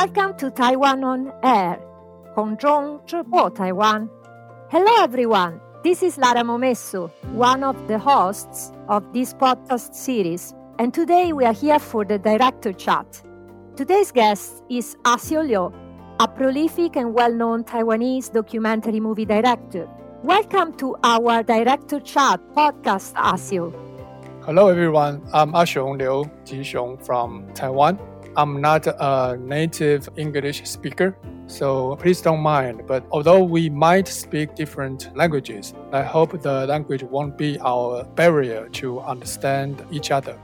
Welcome 0.00 0.34
to 0.38 0.50
Taiwan 0.50 1.04
on 1.04 1.30
Air, 1.42 1.78
Hongzhong 2.34 3.06
Zhibo, 3.06 3.54
Taiwan. 3.54 4.08
Hello, 4.70 5.04
everyone. 5.04 5.60
This 5.84 6.02
is 6.02 6.16
Lara 6.16 6.40
Momesso, 6.40 7.10
one 7.34 7.62
of 7.62 7.76
the 7.86 7.98
hosts 7.98 8.72
of 8.88 9.04
this 9.12 9.34
podcast 9.34 9.94
series, 9.94 10.54
and 10.78 10.94
today 10.94 11.34
we 11.34 11.44
are 11.44 11.52
here 11.52 11.78
for 11.78 12.06
the 12.06 12.18
director 12.18 12.72
chat. 12.72 13.20
Today's 13.76 14.10
guest 14.10 14.62
is 14.70 14.96
Asio 15.04 15.46
Liu, 15.46 15.70
a 16.18 16.26
prolific 16.26 16.96
and 16.96 17.12
well 17.12 17.34
known 17.34 17.62
Taiwanese 17.62 18.32
documentary 18.32 19.00
movie 19.00 19.26
director. 19.26 19.86
Welcome 20.22 20.78
to 20.78 20.96
our 21.04 21.42
director 21.42 22.00
chat 22.00 22.40
podcast, 22.56 23.12
Asio. 23.16 23.70
Hello, 24.46 24.68
everyone. 24.68 25.20
I'm 25.34 25.52
Asio 25.52 25.98
Liu 25.98 26.24
Jishong 26.46 27.04
from 27.04 27.52
Taiwan. 27.52 27.98
I'm 28.40 28.58
not 28.62 28.86
a 28.86 29.36
native 29.36 30.08
English 30.16 30.64
speaker, 30.66 31.14
so 31.46 31.94
please 31.96 32.22
don't 32.22 32.40
mind. 32.40 32.86
But 32.86 33.04
although 33.10 33.44
we 33.44 33.68
might 33.68 34.08
speak 34.08 34.54
different 34.54 35.14
languages, 35.14 35.74
I 35.92 36.02
hope 36.02 36.40
the 36.40 36.66
language 36.66 37.02
won't 37.02 37.36
be 37.36 37.58
our 37.60 38.02
barrier 38.04 38.70
to 38.80 39.00
understand 39.00 39.84
each 39.90 40.10
other. 40.10 40.38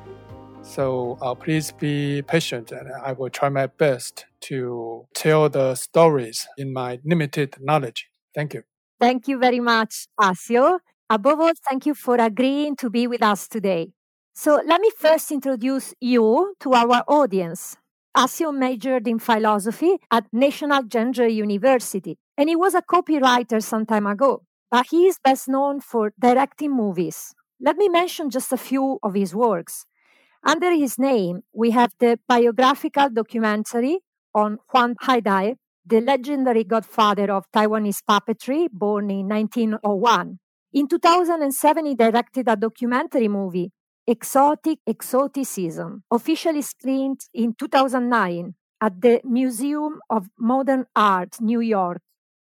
So 0.60 1.16
uh, 1.22 1.34
please 1.34 1.72
be 1.72 2.20
patient, 2.20 2.70
and 2.70 2.86
I 3.02 3.12
will 3.12 3.30
try 3.30 3.48
my 3.48 3.66
best 3.66 4.26
to 4.50 5.06
tell 5.14 5.48
the 5.48 5.74
stories 5.74 6.46
in 6.58 6.74
my 6.74 7.00
limited 7.02 7.56
knowledge. 7.62 8.10
Thank 8.34 8.52
you. 8.52 8.64
Thank 9.00 9.26
you 9.26 9.38
very 9.38 9.60
much, 9.60 10.06
Asio. 10.20 10.80
Above 11.08 11.40
all, 11.40 11.52
thank 11.66 11.86
you 11.86 11.94
for 11.94 12.16
agreeing 12.16 12.76
to 12.76 12.90
be 12.90 13.06
with 13.06 13.22
us 13.22 13.48
today. 13.48 13.92
So 14.34 14.60
let 14.66 14.82
me 14.82 14.90
first 14.98 15.32
introduce 15.32 15.94
you 15.98 16.54
to 16.60 16.74
our 16.74 17.02
audience. 17.08 17.78
Asio 18.16 18.50
majored 18.50 19.06
in 19.06 19.18
philosophy 19.18 19.98
at 20.10 20.24
National 20.32 20.82
Chengchi 20.84 21.34
University, 21.34 22.16
and 22.38 22.48
he 22.48 22.56
was 22.56 22.74
a 22.74 22.80
copywriter 22.80 23.62
some 23.62 23.84
time 23.84 24.06
ago. 24.06 24.42
But 24.70 24.86
he 24.90 25.06
is 25.06 25.18
best 25.22 25.48
known 25.48 25.80
for 25.80 26.14
directing 26.18 26.70
movies. 26.74 27.34
Let 27.60 27.76
me 27.76 27.90
mention 27.90 28.30
just 28.30 28.52
a 28.52 28.56
few 28.56 28.98
of 29.02 29.12
his 29.14 29.34
works. 29.34 29.84
Under 30.42 30.72
his 30.72 30.98
name, 30.98 31.42
we 31.52 31.72
have 31.72 31.92
the 31.98 32.18
biographical 32.26 33.10
documentary 33.10 33.98
on 34.34 34.58
Huang 34.70 34.94
Haidai, 35.02 35.56
the 35.84 36.00
legendary 36.00 36.64
godfather 36.64 37.30
of 37.30 37.44
Taiwanese 37.52 38.00
puppetry, 38.08 38.68
born 38.72 39.10
in 39.10 39.28
1901. 39.28 40.38
In 40.72 40.88
2007, 40.88 41.84
he 41.84 41.94
directed 41.94 42.48
a 42.48 42.56
documentary 42.56 43.28
movie 43.28 43.72
Exotic 44.08 44.78
Exoticism, 44.86 46.04
officially 46.12 46.62
screened 46.62 47.20
in 47.34 47.54
2009 47.54 48.54
at 48.80 49.00
the 49.00 49.20
Museum 49.24 49.98
of 50.08 50.28
Modern 50.38 50.86
Art, 50.94 51.40
New 51.40 51.60
York. 51.60 52.00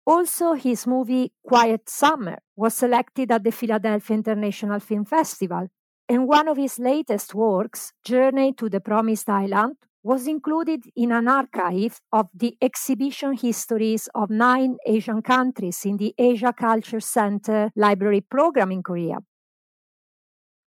Also, 0.06 0.52
his 0.52 0.86
movie 0.86 1.32
Quiet 1.42 1.88
Summer 1.88 2.38
was 2.56 2.74
selected 2.74 3.32
at 3.32 3.42
the 3.42 3.52
Philadelphia 3.52 4.16
International 4.16 4.80
Film 4.80 5.06
Festival, 5.06 5.68
and 6.08 6.28
one 6.28 6.46
of 6.46 6.58
his 6.58 6.78
latest 6.78 7.34
works, 7.34 7.92
Journey 8.04 8.52
to 8.52 8.68
the 8.68 8.80
Promised 8.80 9.30
Island, 9.30 9.76
was 10.02 10.28
included 10.28 10.84
in 10.94 11.10
an 11.10 11.26
archive 11.26 11.98
of 12.12 12.28
the 12.34 12.56
exhibition 12.60 13.32
histories 13.32 14.08
of 14.14 14.28
nine 14.30 14.76
Asian 14.86 15.22
countries 15.22 15.84
in 15.84 15.96
the 15.96 16.14
Asia 16.18 16.52
Culture 16.52 17.00
Center 17.00 17.70
Library 17.74 18.20
Program 18.20 18.70
in 18.70 18.82
Korea. 18.82 19.16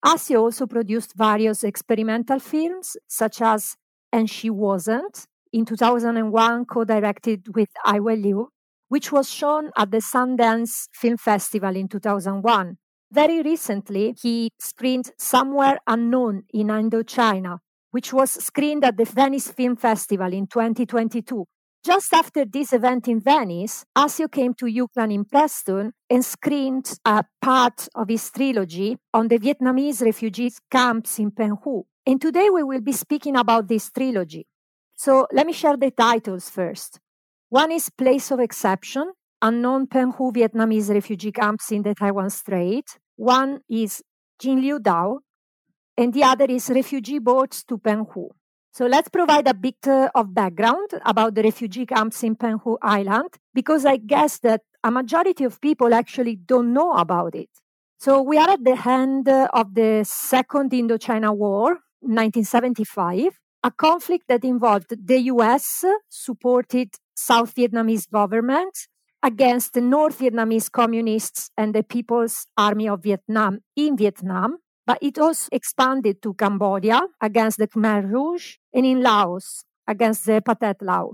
Ah, 0.01 0.15
Asio 0.15 0.41
also 0.41 0.65
produced 0.65 1.13
various 1.15 1.63
experimental 1.63 2.39
films, 2.39 2.95
such 3.07 3.41
as 3.41 3.75
And 4.13 4.29
She 4.29 4.49
Wasn't, 4.49 5.25
in 5.51 5.65
2001, 5.65 6.65
co 6.65 6.85
directed 6.85 7.53
with 7.55 7.69
Ai 7.85 7.99
Weiliu, 7.99 8.47
which 8.87 9.11
was 9.11 9.29
shown 9.29 9.71
at 9.77 9.91
the 9.91 9.97
Sundance 9.97 10.87
Film 10.93 11.17
Festival 11.17 11.75
in 11.75 11.87
2001. 11.89 12.77
Very 13.11 13.41
recently, 13.41 14.15
he 14.21 14.51
screened 14.59 15.11
Somewhere 15.17 15.79
Unknown 15.87 16.43
in 16.53 16.67
Indochina, 16.67 17.57
which 17.91 18.13
was 18.13 18.31
screened 18.31 18.85
at 18.85 18.95
the 18.97 19.05
Venice 19.05 19.51
Film 19.51 19.75
Festival 19.75 20.31
in 20.31 20.47
2022. 20.47 21.45
Just 21.85 22.13
after 22.13 22.43
this 22.43 22.73
event 22.73 23.07
in 23.07 23.21
Venice, 23.21 23.85
Asio 23.97 24.29
came 24.29 24.53
to 24.55 24.65
UCLan 24.65 25.13
in 25.13 25.23
Preston 25.23 25.93
and 26.09 26.25
screened 26.25 26.99
a 27.05 27.23
part 27.41 27.87
of 27.95 28.09
his 28.09 28.29
trilogy 28.29 28.97
on 29.13 29.29
the 29.29 29.39
Vietnamese 29.39 30.01
refugee 30.01 30.51
camps 30.69 31.19
in 31.19 31.31
Peng 31.31 31.55
Hu. 31.63 31.85
And 32.05 32.19
today 32.19 32.49
we 32.49 32.63
will 32.63 32.81
be 32.81 32.91
speaking 32.91 33.37
about 33.37 33.69
this 33.69 33.89
trilogy. 33.91 34.45
So 34.95 35.25
let 35.31 35.47
me 35.47 35.53
share 35.53 35.77
the 35.77 35.91
titles 35.91 36.49
first. 36.49 36.99
One 37.47 37.71
is 37.71 37.89
Place 37.89 38.29
of 38.31 38.41
Exception, 38.41 39.13
Unknown 39.41 39.87
Peng 39.87 40.11
Hu 40.11 40.33
Vietnamese 40.33 40.93
refugee 40.93 41.31
camps 41.31 41.71
in 41.71 41.83
the 41.83 41.95
Taiwan 41.95 42.29
Strait. 42.29 42.99
One 43.15 43.61
is 43.69 44.03
Jin 44.37 44.61
Liu 44.61 44.79
Dao, 44.79 45.19
and 45.97 46.13
the 46.13 46.23
other 46.23 46.45
is 46.45 46.69
Refugee 46.69 47.19
Boats 47.19 47.63
to 47.63 47.77
Peng 47.77 48.05
Hu. 48.13 48.31
So 48.71 48.85
let's 48.85 49.09
provide 49.09 49.47
a 49.47 49.53
bit 49.53 49.87
uh, 49.87 50.09
of 50.15 50.33
background 50.33 50.89
about 51.05 51.35
the 51.35 51.43
refugee 51.43 51.85
camps 51.85 52.23
in 52.23 52.35
Peng 52.35 52.59
Hu 52.63 52.77
Island, 52.81 53.29
because 53.53 53.85
I 53.85 53.97
guess 53.97 54.39
that 54.39 54.61
a 54.83 54.91
majority 54.91 55.43
of 55.43 55.59
people 55.59 55.93
actually 55.93 56.35
don't 56.35 56.73
know 56.73 56.93
about 56.93 57.35
it. 57.35 57.49
So 57.99 58.21
we 58.21 58.37
are 58.37 58.51
at 58.51 58.63
the 58.63 58.81
end 58.87 59.27
of 59.27 59.73
the 59.75 60.03
Second 60.05 60.71
Indochina 60.71 61.35
War, 61.35 61.79
1975, 61.99 63.39
a 63.63 63.71
conflict 63.71 64.25
that 64.29 64.45
involved 64.45 64.93
the 65.05 65.19
US 65.33 65.83
supported 66.07 66.95
South 67.15 67.55
Vietnamese 67.55 68.09
government 68.09 68.87
against 69.21 69.73
the 69.73 69.81
North 69.81 70.19
Vietnamese 70.19 70.71
communists 70.71 71.51
and 71.57 71.75
the 71.75 71.83
People's 71.83 72.47
Army 72.57 72.87
of 72.87 73.03
Vietnam 73.03 73.59
in 73.75 73.97
Vietnam 73.97 74.59
but 74.89 74.97
it 75.03 75.19
also 75.19 75.47
expanded 75.51 76.19
to 76.19 76.33
Cambodia 76.33 76.99
against 77.21 77.59
the 77.59 77.67
Khmer 77.67 78.11
Rouge 78.11 78.55
and 78.73 78.87
in 78.87 79.03
Laos 79.03 79.63
against 79.87 80.25
the 80.25 80.41
Pathet 80.41 80.81
Lao. 80.81 81.11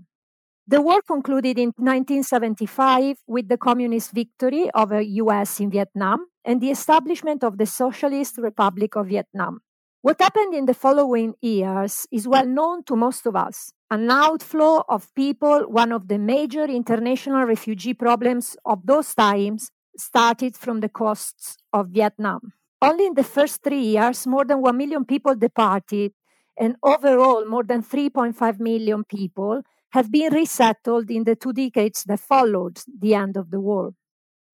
The 0.65 0.79
war 0.79 1.01
concluded 1.01 1.59
in 1.59 1.73
1975 1.75 3.17
with 3.27 3.49
the 3.49 3.57
communist 3.57 4.13
victory 4.13 4.69
over 4.73 5.01
US 5.01 5.59
in 5.59 5.71
Vietnam 5.71 6.25
and 6.45 6.61
the 6.61 6.71
establishment 6.71 7.43
of 7.43 7.57
the 7.57 7.65
Socialist 7.65 8.37
Republic 8.37 8.95
of 8.95 9.07
Vietnam. 9.07 9.59
What 10.03 10.21
happened 10.21 10.53
in 10.55 10.67
the 10.67 10.73
following 10.73 11.33
years 11.41 12.07
is 12.13 12.29
well 12.29 12.47
known 12.47 12.85
to 12.85 12.95
most 12.95 13.25
of 13.25 13.35
us. 13.35 13.73
An 13.91 14.09
outflow 14.09 14.85
of 14.87 15.13
people, 15.15 15.65
one 15.67 15.91
of 15.91 16.07
the 16.07 16.17
major 16.17 16.63
international 16.63 17.43
refugee 17.43 17.93
problems 17.93 18.55
of 18.63 18.85
those 18.85 19.13
times, 19.13 19.69
started 19.97 20.55
from 20.55 20.79
the 20.79 20.87
coasts 20.87 21.57
of 21.73 21.89
Vietnam. 21.89 22.53
Only 22.81 23.07
in 23.07 23.13
the 23.15 23.23
first 23.23 23.63
three 23.63 23.81
years, 23.81 24.27
more 24.27 24.45
than 24.45 24.61
1 24.61 24.77
million 24.77 25.05
people 25.05 25.35
departed, 25.35 26.13
and 26.59 26.75
overall, 26.83 27.45
more 27.45 27.63
than 27.63 27.81
3.5 27.81 28.59
million 28.59 29.03
people 29.03 29.61
have 29.91 30.11
been 30.11 30.33
resettled 30.33 31.09
in 31.09 31.23
the 31.23 31.35
two 31.35 31.53
decades 31.53 32.03
that 32.03 32.19
followed 32.19 32.79
the 32.99 33.15
end 33.15 33.37
of 33.37 33.49
the 33.49 33.59
war. 33.59 33.93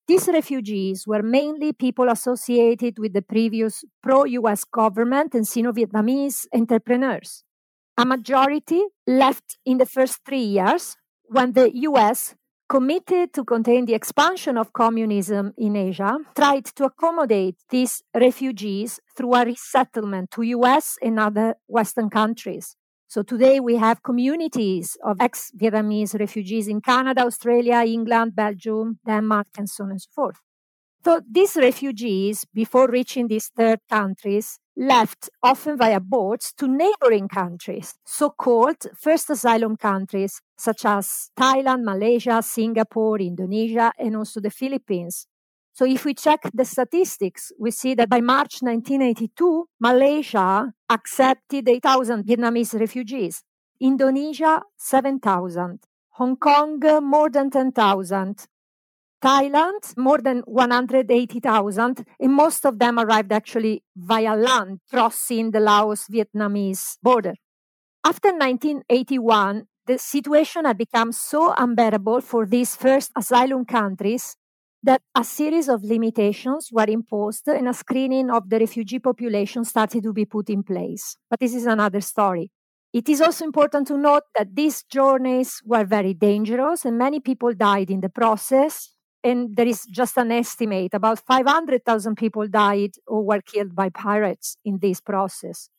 These 0.08 0.28
refugees 0.28 1.08
were 1.08 1.24
mainly 1.24 1.74
people 1.74 2.10
associated 2.10 3.00
with 3.00 3.14
the 3.14 3.22
previous 3.22 3.84
pro 4.04 4.26
US 4.26 4.64
government 4.66 5.34
and 5.34 5.48
Sino 5.48 5.72
Vietnamese 5.72 6.48
entrepreneurs. 6.54 7.44
A 7.98 8.06
majority 8.06 8.84
left 9.08 9.58
in 9.66 9.78
the 9.78 9.86
first 9.86 10.20
three 10.26 10.44
years 10.44 10.98
when 11.26 11.54
the 11.54 11.72
US 11.90 12.36
committed 12.72 13.34
to 13.34 13.44
contain 13.44 13.86
the 13.86 13.94
expansion 13.94 14.58
of 14.58 14.72
communism 14.72 15.54
in 15.58 15.76
Asia, 15.76 16.18
tried 16.34 16.64
to 16.64 16.86
accommodate 16.86 17.58
these 17.70 18.02
refugees 18.16 18.98
through 19.18 19.34
a 19.36 19.44
resettlement 19.44 20.32
to 20.32 20.42
US 20.44 20.98
and 21.02 21.20
other 21.20 21.56
Western 21.68 22.10
countries. 22.10 22.78
So 23.10 23.24
today 23.24 23.60
we 23.60 23.76
have 23.76 24.04
communities 24.04 24.98
of 25.04 25.18
ex-Vietnamese 25.20 26.18
refugees 26.18 26.70
in 26.70 26.80
Canada, 26.80 27.26
Australia, 27.26 27.84
England, 27.86 28.38
Belgium, 28.38 29.00
Denmark, 29.06 29.48
and 29.58 29.68
so 29.68 29.84
on 29.84 29.92
and 29.92 30.02
so 30.02 30.08
forth. 30.16 30.40
So 31.04 31.22
these 31.30 31.56
refugees, 31.56 32.46
before 32.54 32.88
reaching 32.88 33.28
these 33.28 33.48
third 33.48 33.80
countries, 33.90 34.60
left 34.78 35.30
often 35.42 35.76
via 35.78 36.00
boats 36.00 36.54
to 36.54 36.68
neighboring 36.68 37.28
countries, 37.28 37.96
so-called 38.06 38.86
first 38.96 39.30
asylum 39.32 39.78
countries, 39.78 40.42
such 40.58 40.86
as 40.86 41.32
Thailand, 41.38 41.84
Malaysia, 41.84 42.42
Singapore, 42.44 43.20
Indonesia, 43.20 43.92
and 43.98 44.16
also 44.16 44.40
the 44.40 44.52
Philippines. 44.52 45.26
So 45.74 45.86
if 45.86 46.06
we 46.06 46.14
check 46.14 46.42
the 46.54 46.66
statistics, 46.66 47.52
we 47.58 47.72
see 47.72 47.96
that 47.96 48.10
by 48.10 48.22
March 48.22 48.62
1982, 48.62 49.70
Malaysia 49.80 50.72
accepted 50.88 51.68
8,000 51.68 52.26
Vietnamese 52.26 52.80
refugees, 52.80 53.44
Indonesia 53.80 54.62
7,000, 54.78 55.80
Hong 56.12 56.36
Kong 56.36 56.80
more 57.02 57.30
than 57.30 57.50
10,000, 57.50 58.46
Thailand, 59.22 59.96
more 59.98 60.18
than 60.18 60.42
180,000, 60.46 62.06
and 62.20 62.34
most 62.34 62.66
of 62.66 62.80
them 62.80 62.98
arrived 62.98 63.32
actually 63.32 63.84
via 63.96 64.36
land, 64.36 64.80
crossing 64.90 65.52
the 65.52 65.60
Laos 65.60 66.08
Vietnamese 66.08 66.98
border. 67.04 67.36
After 68.04 68.30
1981, 68.30 69.68
the 69.86 70.00
situation 70.00 70.66
had 70.66 70.78
become 70.78 71.12
so 71.12 71.54
unbearable 71.56 72.22
for 72.22 72.46
these 72.46 72.76
first 72.76 73.12
asylum 73.16 73.66
countries 73.66 74.36
that 74.84 75.02
a 75.16 75.24
series 75.24 75.70
of 75.70 75.84
limitations 75.84 76.70
were 76.72 76.90
imposed 76.90 77.48
and 77.48 77.68
a 77.68 77.74
screening 77.74 78.32
of 78.32 78.50
the 78.50 78.58
refugee 78.58 79.00
population 79.00 79.64
started 79.64 80.02
to 80.02 80.14
be 80.14 80.26
put 80.26 80.50
in 80.50 80.64
place. 80.64 81.16
But 81.30 81.40
this 81.40 81.54
is 81.54 81.68
another 81.68 82.02
story. 82.02 82.50
It 82.92 83.08
is 83.08 83.22
also 83.22 83.46
important 83.46 83.88
to 83.88 83.98
note 83.98 84.24
that 84.36 84.56
these 84.56 84.84
journeys 84.84 85.62
were 85.64 85.86
very 85.86 86.14
dangerous 86.14 86.84
and 86.84 86.98
many 86.98 87.20
people 87.20 87.54
died 87.54 87.92
in 87.92 88.02
the 88.02 88.10
process. 88.10 88.90
And 89.24 89.56
there 89.56 89.68
is 89.68 89.86
just 89.86 90.18
an 90.18 90.32
estimate 90.32 90.94
about 90.94 91.20
500,000 91.20 92.16
people 92.16 92.48
died 92.48 92.96
or 93.06 93.24
were 93.24 93.42
killed 93.42 93.76
by 93.76 93.90
pirates 93.90 94.58
in 94.66 94.80
this 94.80 95.00
process. 95.00 95.70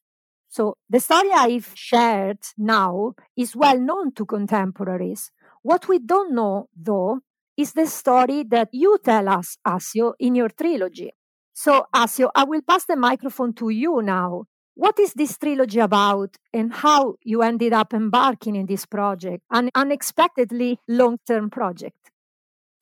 So 0.48 0.76
the 0.90 1.00
story 1.00 1.30
I've 1.32 1.72
shared 1.74 2.38
now 2.58 3.14
is 3.36 3.56
well 3.56 3.80
known 3.80 4.12
to 4.12 4.26
contemporaries. 4.26 5.32
What 5.62 5.88
we 5.88 5.98
don't 5.98 6.34
know, 6.34 6.68
though, 6.76 7.20
is 7.56 7.72
the 7.72 7.86
story 7.86 8.44
that 8.50 8.68
you 8.72 8.98
tell 9.02 9.28
us, 9.28 9.56
Asio, 9.66 10.12
in 10.18 10.34
your 10.34 10.50
trilogy. 10.50 11.12
So, 11.54 11.86
Asio, 11.94 12.30
I 12.34 12.44
will 12.44 12.62
pass 12.62 12.84
the 12.84 12.96
microphone 12.96 13.54
to 13.54 13.70
you 13.70 14.02
now. 14.02 14.44
What 14.74 14.98
is 14.98 15.14
this 15.14 15.36
trilogy 15.38 15.80
about 15.80 16.36
and 16.52 16.72
how 16.72 17.16
you 17.22 17.42
ended 17.42 17.72
up 17.72 17.92
embarking 17.92 18.56
in 18.56 18.66
this 18.66 18.86
project, 18.86 19.42
an 19.50 19.70
unexpectedly 19.74 20.78
long 20.86 21.18
term 21.26 21.50
project? 21.50 22.11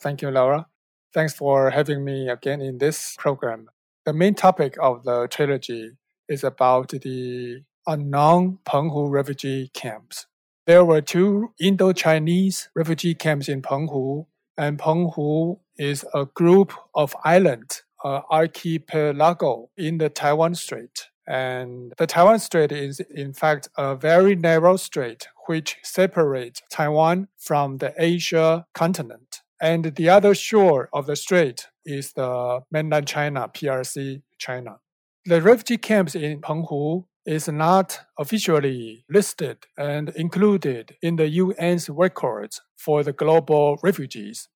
Thank 0.00 0.22
you, 0.22 0.30
Laura. 0.30 0.66
Thanks 1.12 1.34
for 1.34 1.70
having 1.70 2.04
me 2.04 2.28
again 2.28 2.60
in 2.60 2.78
this 2.78 3.16
program. 3.18 3.68
The 4.06 4.12
main 4.12 4.34
topic 4.34 4.76
of 4.80 5.04
the 5.04 5.28
trilogy 5.28 5.92
is 6.28 6.42
about 6.44 6.88
the 6.88 7.62
unknown 7.86 8.58
Penghu 8.64 9.10
refugee 9.10 9.70
camps. 9.74 10.26
There 10.66 10.84
were 10.84 11.00
two 11.00 11.52
Indo 11.60 11.92
Chinese 11.92 12.70
refugee 12.74 13.14
camps 13.14 13.48
in 13.48 13.60
Penghu 13.60 14.26
and 14.56 14.78
Penghu 14.78 15.58
is 15.78 16.04
a 16.14 16.26
group 16.26 16.72
of 16.94 17.16
islands, 17.24 17.82
uh, 18.04 18.20
archipelago 18.30 19.70
in 19.76 19.98
the 19.98 20.08
Taiwan 20.08 20.54
Strait. 20.54 21.08
And 21.26 21.92
the 21.96 22.06
Taiwan 22.06 22.38
Strait 22.40 22.72
is, 22.72 23.00
in 23.00 23.32
fact, 23.32 23.68
a 23.76 23.96
very 23.96 24.36
narrow 24.36 24.76
strait 24.76 25.28
which 25.46 25.78
separates 25.82 26.60
Taiwan 26.70 27.28
from 27.38 27.78
the 27.78 27.94
Asia 27.96 28.66
continent. 28.74 29.40
And 29.60 29.94
the 29.96 30.08
other 30.08 30.34
shore 30.34 30.88
of 30.92 31.06
the 31.06 31.16
strait 31.16 31.68
is 31.84 32.12
the 32.14 32.60
mainland 32.70 33.06
China, 33.06 33.48
PRC 33.48 34.22
China. 34.38 34.78
The 35.26 35.42
refugee 35.42 35.76
camps 35.76 36.14
in 36.14 36.40
Penghu 36.40 37.04
is 37.26 37.46
not 37.46 38.00
officially 38.18 39.04
listed 39.10 39.58
and 39.76 40.08
included 40.16 40.96
in 41.02 41.16
the 41.16 41.40
UN's 41.40 41.90
records 41.90 42.62
for 42.78 43.02
the 43.02 43.12
global 43.12 43.78
refugees. 43.82 44.48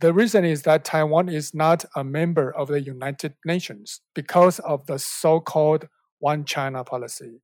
The 0.00 0.12
reason 0.12 0.44
is 0.44 0.62
that 0.62 0.84
Taiwan 0.84 1.30
is 1.30 1.54
not 1.54 1.84
a 1.96 2.04
member 2.04 2.54
of 2.54 2.68
the 2.68 2.80
United 2.80 3.34
Nations 3.46 4.00
because 4.14 4.58
of 4.60 4.86
the 4.86 4.98
so 4.98 5.40
called 5.40 5.88
One 6.18 6.44
China 6.44 6.84
policy. 6.84 7.40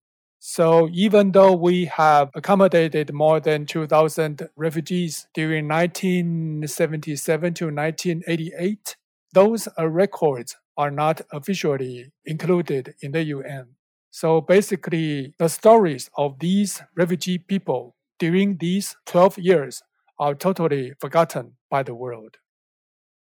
So 0.49 0.89
even 0.93 1.33
though 1.33 1.57
we 1.57 1.87
have 1.87 2.31
accommodated 2.37 3.13
more 3.13 3.41
than 3.41 3.67
2,000 3.67 4.49
refugees 4.55 5.27
during 5.35 5.67
1977 5.67 7.55
to 7.55 7.65
1988, 7.65 8.97
those 9.33 9.67
uh, 9.77 9.89
records 9.89 10.57
are 10.77 10.93
not 10.93 11.21
officially 11.33 12.13
included 12.25 12.95
in 13.03 13.11
the 13.11 13.25
UN. 13.25 13.75
So 14.13 14.41
basically, 14.41 15.35
the 15.37 15.49
stories 15.49 16.11
of 16.17 16.39
these 16.39 16.81
refugee 16.95 17.39
people 17.39 17.97
during 18.21 18.59
these 18.59 18.95
12 19.07 19.39
years 19.39 19.83
are 20.17 20.37
totally 20.37 20.93
forgotten 21.01 21.57
by 21.69 21.83
the 21.83 21.97
world. 21.97 22.37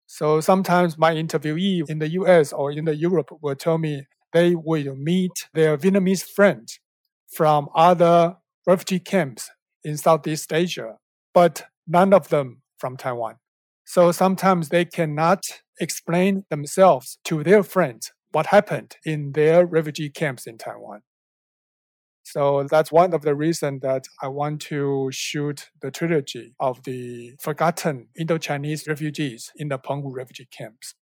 So 0.07 0.41
sometimes 0.41 0.97
my 0.97 1.13
interviewee 1.13 1.89
in 1.89 1.99
the 1.99 2.09
US 2.19 2.51
or 2.51 2.73
in 2.73 2.83
the 2.83 2.97
Europe 2.97 3.29
will 3.41 3.55
tell 3.55 3.77
me 3.77 4.07
they 4.33 4.55
will 4.55 4.93
meet 4.97 5.47
their 5.53 5.77
Vietnamese 5.77 6.23
friends 6.23 6.81
from 7.31 7.69
other 7.75 8.37
refugee 8.65 8.99
camps 8.99 9.49
in 9.83 9.97
Southeast 9.97 10.51
Asia, 10.51 10.97
but 11.33 11.65
none 11.87 12.13
of 12.13 12.29
them 12.29 12.61
from 12.77 12.97
Taiwan. 12.97 13.35
So 13.85 14.11
sometimes 14.11 14.69
they 14.69 14.85
cannot 14.85 15.43
explain 15.79 16.43
themselves 16.49 17.19
to 17.25 17.43
their 17.43 17.63
friends 17.63 18.11
what 18.31 18.47
happened 18.47 18.97
in 19.05 19.31
their 19.31 19.65
refugee 19.65 20.09
camps 20.09 20.45
in 20.45 20.57
Taiwan. 20.57 21.01
So 22.23 22.67
that's 22.69 22.91
one 22.91 23.13
of 23.13 23.21
the 23.21 23.33
reasons 23.33 23.81
that 23.83 24.05
I 24.21 24.27
want 24.27 24.59
to 24.63 25.09
shoot 25.13 25.69
the 25.81 25.91
trilogy 25.91 26.53
of 26.59 26.83
the 26.83 27.35
forgotten 27.39 28.09
Indo-Chinese 28.19 28.85
refugees 28.85 29.49
in 29.55 29.69
the 29.69 29.79
Penghu 29.79 30.13
refugee 30.13 30.49
camps. 30.51 30.93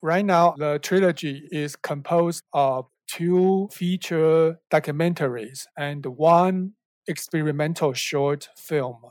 Right 0.00 0.24
now, 0.24 0.54
the 0.56 0.78
trilogy 0.78 1.48
is 1.50 1.74
composed 1.74 2.44
of 2.52 2.86
two 3.12 3.68
feature 3.72 4.58
documentaries 4.70 5.66
and 5.76 6.06
one 6.06 6.72
experimental 7.06 7.92
short 7.92 8.48
film. 8.56 9.02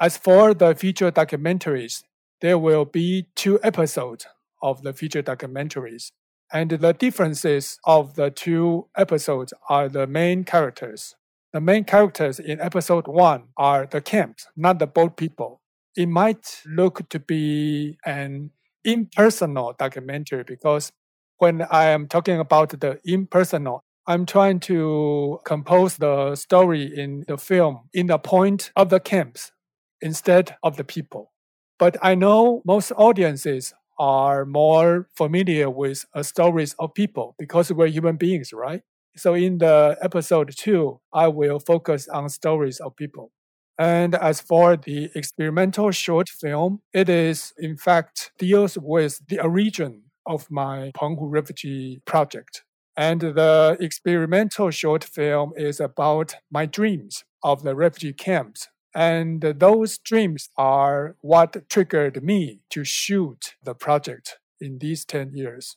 As 0.00 0.16
for 0.16 0.54
the 0.54 0.74
feature 0.74 1.10
documentaries, 1.10 2.02
there 2.40 2.58
will 2.58 2.84
be 2.84 3.26
two 3.34 3.58
episodes 3.62 4.26
of 4.62 4.82
the 4.82 4.92
feature 4.92 5.22
documentaries 5.22 6.10
and 6.52 6.70
the 6.70 6.92
differences 6.92 7.78
of 7.84 8.14
the 8.14 8.30
two 8.30 8.86
episodes 8.96 9.52
are 9.68 9.88
the 9.88 10.06
main 10.06 10.44
characters. 10.44 11.16
The 11.52 11.60
main 11.60 11.84
characters 11.84 12.38
in 12.38 12.60
episode 12.60 13.06
one 13.08 13.44
are 13.56 13.86
the 13.86 14.00
camps, 14.00 14.46
not 14.56 14.78
the 14.78 14.86
boat 14.86 15.16
people. 15.16 15.60
It 15.96 16.06
might 16.06 16.62
look 16.66 17.08
to 17.08 17.18
be 17.18 17.98
an 18.04 18.50
impersonal 18.84 19.74
documentary 19.78 20.44
because 20.44 20.92
when 21.38 21.62
I 21.62 21.86
am 21.86 22.06
talking 22.08 22.38
about 22.38 22.70
the 22.80 23.00
impersonal, 23.04 23.82
I'm 24.06 24.26
trying 24.26 24.60
to 24.60 25.40
compose 25.44 25.96
the 25.96 26.34
story 26.36 26.84
in 26.84 27.24
the 27.26 27.38
film 27.38 27.88
in 27.94 28.06
the 28.08 28.18
point 28.18 28.70
of 28.76 28.90
the 28.90 29.00
camps 29.00 29.52
instead 30.00 30.56
of 30.62 30.76
the 30.76 30.84
people. 30.84 31.32
But 31.78 31.96
I 32.02 32.14
know 32.14 32.62
most 32.64 32.92
audiences 32.96 33.72
are 33.98 34.44
more 34.44 35.08
familiar 35.14 35.70
with 35.70 36.04
uh, 36.14 36.22
stories 36.22 36.74
of 36.78 36.94
people 36.94 37.34
because 37.38 37.72
we're 37.72 37.86
human 37.86 38.16
beings, 38.16 38.52
right? 38.52 38.82
So 39.16 39.34
in 39.34 39.58
the 39.58 39.96
episode 40.02 40.52
two, 40.56 41.00
I 41.12 41.28
will 41.28 41.60
focus 41.60 42.08
on 42.08 42.28
stories 42.28 42.80
of 42.80 42.96
people. 42.96 43.30
And 43.78 44.14
as 44.14 44.40
for 44.40 44.76
the 44.76 45.10
experimental 45.14 45.90
short 45.90 46.28
film, 46.28 46.80
it 46.92 47.08
is 47.08 47.52
in 47.58 47.76
fact 47.76 48.32
deals 48.38 48.78
with 48.80 49.20
the 49.28 49.40
origin 49.40 50.03
of 50.26 50.50
my 50.50 50.92
Penghu 50.96 51.30
refugee 51.30 52.00
project. 52.04 52.64
And 52.96 53.20
the 53.20 53.76
experimental 53.80 54.70
short 54.70 55.02
film 55.04 55.52
is 55.56 55.80
about 55.80 56.36
my 56.50 56.66
dreams 56.66 57.24
of 57.42 57.62
the 57.62 57.74
refugee 57.74 58.12
camps 58.12 58.68
and 58.94 59.40
those 59.40 59.98
dreams 59.98 60.48
are 60.56 61.16
what 61.20 61.68
triggered 61.68 62.22
me 62.22 62.60
to 62.70 62.84
shoot 62.84 63.54
the 63.62 63.74
project 63.74 64.38
in 64.60 64.78
these 64.78 65.04
10 65.04 65.32
years. 65.34 65.76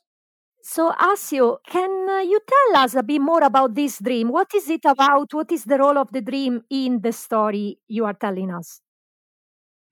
So, 0.62 0.92
Asio, 1.00 1.58
can 1.68 2.10
uh, 2.10 2.20
you 2.20 2.40
tell 2.46 2.84
us 2.84 2.94
a 2.94 3.02
bit 3.02 3.22
more 3.22 3.42
about 3.42 3.74
this 3.74 4.00
dream? 4.00 4.30
What 4.30 4.54
is 4.54 4.70
it 4.70 4.82
about? 4.86 5.34
What 5.34 5.52
is 5.52 5.64
the 5.64 5.78
role 5.78 5.98
of 5.98 6.12
the 6.12 6.22
dream 6.22 6.62
in 6.70 7.02
the 7.02 7.14
story 7.14 7.80
you 7.88 8.06
are 8.06 8.14
telling 8.14 8.52
us? 8.52 8.82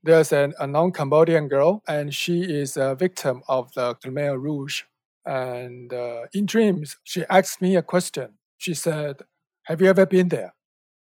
There's 0.06 0.32
an 0.32 0.54
unknown 0.60 0.92
Cambodian 0.92 1.48
girl, 1.48 1.82
and 1.88 2.14
she 2.14 2.44
is 2.44 2.78
a 2.78 2.94
victim 2.94 3.42
of 3.48 3.74
the 3.74 3.96
Khmer 3.96 4.40
Rouge. 4.40 4.84
And 5.26 5.92
uh, 5.92 6.28
in 6.32 6.46
dreams, 6.46 6.98
she 7.04 7.24
asked 7.28 7.60
me 7.60 7.76
a 7.76 7.82
question. 7.82 8.34
She 8.60 8.76
said, 8.76 9.22
Have 9.64 9.82
you 9.82 9.88
ever 9.88 10.06
been 10.06 10.30
there? 10.30 10.54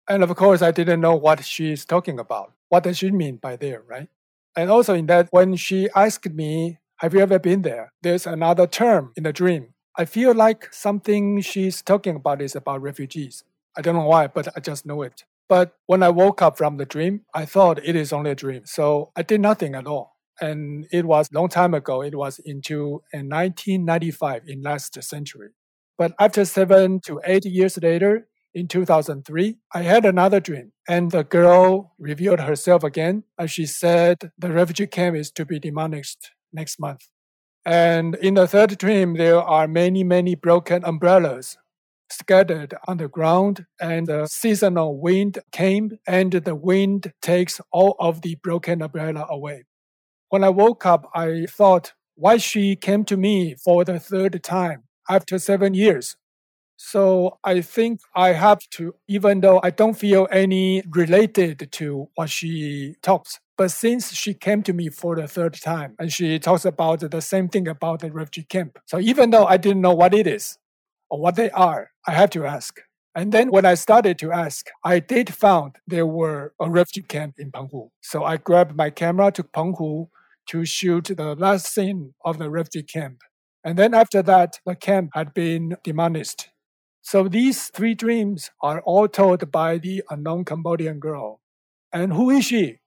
And 0.09 0.21
of 0.21 0.35
course, 0.35 0.61
I 0.61 0.71
didn't 0.71 0.99
know 0.99 1.15
what 1.15 1.45
she's 1.45 1.85
talking 1.85 2.19
about. 2.19 2.53
What 2.67 2.83
does 2.83 2.97
she 2.97 3.09
mean 3.11 3.37
by 3.37 3.55
there, 3.55 3.83
right? 3.87 4.09
And 4.57 4.69
also, 4.69 4.93
in 4.95 5.05
that, 5.05 5.29
when 5.31 5.55
she 5.55 5.89
asked 5.95 6.29
me, 6.29 6.79
Have 6.97 7.13
you 7.13 7.21
ever 7.21 7.39
been 7.39 7.61
there? 7.61 7.93
There's 8.03 8.27
another 8.27 8.67
term 8.67 9.13
in 9.15 9.23
the 9.23 9.31
dream. 9.31 9.75
I 9.97 10.03
feel 10.03 10.33
like 10.33 10.73
something 10.73 11.39
she's 11.39 11.81
talking 11.81 12.17
about 12.17 12.41
is 12.41 12.53
about 12.53 12.81
refugees. 12.81 13.45
I 13.77 13.81
don't 13.81 13.95
know 13.95 14.07
why, 14.07 14.27
but 14.27 14.49
I 14.57 14.59
just 14.59 14.85
know 14.85 15.03
it. 15.03 15.23
But 15.49 15.73
when 15.87 16.03
I 16.03 16.09
woke 16.09 16.41
up 16.41 16.57
from 16.57 16.77
the 16.77 16.85
dream, 16.85 17.21
I 17.33 17.45
thought 17.45 17.83
it 17.83 17.95
is 17.95 18.13
only 18.13 18.31
a 18.31 18.35
dream. 18.35 18.61
So 18.65 19.11
I 19.15 19.23
did 19.23 19.41
nothing 19.41 19.75
at 19.75 19.87
all. 19.87 20.15
And 20.39 20.85
it 20.91 21.05
was 21.05 21.29
a 21.31 21.37
long 21.37 21.49
time 21.49 21.73
ago. 21.73 22.01
It 22.01 22.15
was 22.15 22.39
into 22.45 23.01
uh, 23.13 23.25
1995 23.25 24.43
in 24.47 24.61
last 24.61 25.01
century. 25.03 25.49
But 25.97 26.13
after 26.19 26.45
seven 26.45 27.01
to 27.01 27.19
eight 27.25 27.45
years 27.45 27.77
later, 27.81 28.29
in 28.53 28.67
2003, 28.67 29.57
I 29.73 29.81
had 29.81 30.05
another 30.05 30.39
dream, 30.39 30.71
and 30.87 31.11
the 31.11 31.23
girl 31.23 31.93
revealed 31.99 32.39
herself 32.39 32.83
again, 32.83 33.23
and 33.37 33.49
she 33.49 33.65
said 33.65 34.31
the 34.37 34.51
refugee 34.51 34.87
camp 34.87 35.15
is 35.15 35.31
to 35.33 35.45
be 35.45 35.59
demolished 35.59 36.31
next 36.51 36.79
month. 36.79 37.09
And 37.65 38.15
in 38.15 38.35
the 38.35 38.47
third 38.47 38.77
dream, 38.77 39.15
there 39.15 39.39
are 39.39 39.67
many, 39.67 40.03
many 40.03 40.33
broken 40.33 40.83
umbrellas 40.83 41.57
scattered 42.11 42.73
on 42.87 42.97
the 42.97 43.07
ground, 43.07 43.65
and 43.79 44.07
the 44.07 44.27
seasonal 44.27 44.99
wind 44.99 45.39
came, 45.51 45.99
and 46.07 46.31
the 46.31 46.55
wind 46.55 47.13
takes 47.21 47.61
all 47.71 47.95
of 47.99 48.21
the 48.21 48.35
broken 48.35 48.81
umbrella 48.81 49.25
away. 49.29 49.65
When 50.29 50.43
I 50.43 50.49
woke 50.49 50.85
up, 50.85 51.09
I 51.13 51.47
thought, 51.49 51.93
why 52.15 52.37
she 52.37 52.75
came 52.75 53.05
to 53.05 53.15
me 53.15 53.55
for 53.55 53.85
the 53.85 53.99
third 53.99 54.43
time 54.43 54.83
after 55.09 55.39
seven 55.39 55.73
years. 55.73 56.17
So 56.75 57.39
I 57.43 57.61
think 57.61 58.01
I 58.15 58.33
have 58.33 58.59
to, 58.71 58.95
even 59.07 59.41
though 59.41 59.59
I 59.63 59.69
don't 59.69 59.95
feel 59.97 60.27
any 60.31 60.81
related 60.89 61.69
to 61.73 62.09
what 62.15 62.29
she 62.29 62.95
talks, 63.01 63.39
but 63.57 63.71
since 63.71 64.13
she 64.13 64.33
came 64.33 64.63
to 64.63 64.73
me 64.73 64.89
for 64.89 65.15
the 65.15 65.27
third 65.27 65.55
time 65.55 65.95
and 65.99 66.11
she 66.11 66.39
talks 66.39 66.63
about 66.63 66.99
the 66.99 67.21
same 67.21 67.49
thing 67.49 67.67
about 67.67 67.99
the 67.99 68.11
refugee 68.11 68.45
camp. 68.47 68.79
So 68.85 68.99
even 68.99 69.31
though 69.31 69.45
I 69.45 69.57
didn't 69.57 69.81
know 69.81 69.93
what 69.93 70.13
it 70.13 70.27
is 70.27 70.57
or 71.09 71.19
what 71.19 71.35
they 71.35 71.49
are, 71.51 71.91
I 72.07 72.11
have 72.11 72.29
to 72.31 72.45
ask. 72.45 72.79
And 73.15 73.31
then 73.31 73.49
when 73.49 73.65
I 73.65 73.73
started 73.73 74.19
to 74.19 74.31
ask, 74.31 74.67
I 74.83 74.99
did 74.99 75.33
found 75.33 75.77
there 75.87 76.05
were 76.05 76.53
a 76.59 76.69
refugee 76.69 77.01
camp 77.07 77.35
in 77.39 77.51
Penghu. 77.51 77.89
So 78.01 78.23
I 78.23 78.37
grabbed 78.37 78.75
my 78.75 78.89
camera 78.91 79.31
to 79.33 79.43
Penghu 79.43 80.09
to 80.49 80.65
shoot 80.65 81.05
the 81.05 81.35
last 81.35 81.73
scene 81.73 82.13
of 82.23 82.37
the 82.37 82.49
refugee 82.49 82.83
camp. 82.83 83.21
And 83.63 83.77
then 83.77 83.93
after 83.93 84.21
that, 84.23 84.59
the 84.65 84.75
camp 84.75 85.11
had 85.13 85.33
been 85.33 85.75
demolished. 85.83 86.49
So 87.01 87.27
these 87.27 87.67
three 87.69 87.95
dreams 87.95 88.51
are 88.61 88.81
all 88.81 89.07
told 89.07 89.51
by 89.51 89.79
the 89.79 90.03
unknown 90.09 90.45
Cambodian 90.45 90.99
girl. 90.99 91.41
And 91.91 92.13
who 92.13 92.29
is 92.29 92.45
she? 92.45 92.79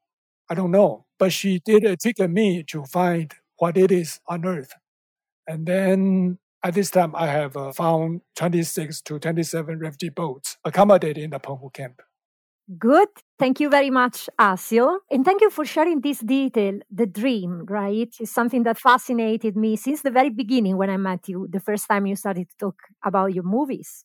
I 0.49 0.55
don't 0.55 0.71
know, 0.71 1.07
but 1.19 1.33
she 1.33 1.61
did 1.65 1.85
trigger 2.01 2.29
me 2.29 2.63
to 2.69 2.85
find 2.85 3.33
what 3.59 3.77
it 3.77 3.91
is 3.91 4.21
on 4.29 4.45
Earth. 4.45 4.73
And 5.47 5.67
then 5.67 6.39
at 6.63 6.75
this 6.75 6.91
time, 6.91 7.15
I 7.17 7.27
have 7.27 7.57
uh, 7.57 7.73
found 7.73 8.23
26 8.37 9.03
to 9.03 9.19
27 9.19 9.79
refugee 9.79 10.11
boats 10.11 10.57
accommodated 10.65 11.25
in 11.25 11.31
the 11.31 11.41
Penghu 11.41 11.73
camp. 11.73 12.03
Good. 12.79 13.09
Thank 13.39 13.61
you 13.61 13.69
very 13.69 13.91
much, 13.91 14.31
Asio. 14.39 14.99
And 15.11 15.25
thank 15.25 15.41
you 15.41 15.51
for 15.51 15.65
sharing 15.65 16.01
this 16.01 16.21
detail. 16.21 16.79
The 16.91 17.07
dream, 17.07 17.67
right, 17.69 18.09
is 18.21 18.31
something 18.31 18.63
that 18.63 18.79
fascinated 18.79 19.57
me 19.57 19.77
since 19.77 20.03
the 20.03 20.13
very 20.13 20.31
beginning 20.31 20.77
when 20.77 20.89
I 20.89 20.97
met 20.97 21.29
you, 21.29 21.49
the 21.51 21.61
first 21.61 21.89
time 21.89 22.07
you 22.07 22.15
started 22.15 22.49
to 22.51 22.57
talk 22.59 22.77
about 23.05 23.35
your 23.35 23.43
movies. 23.45 24.05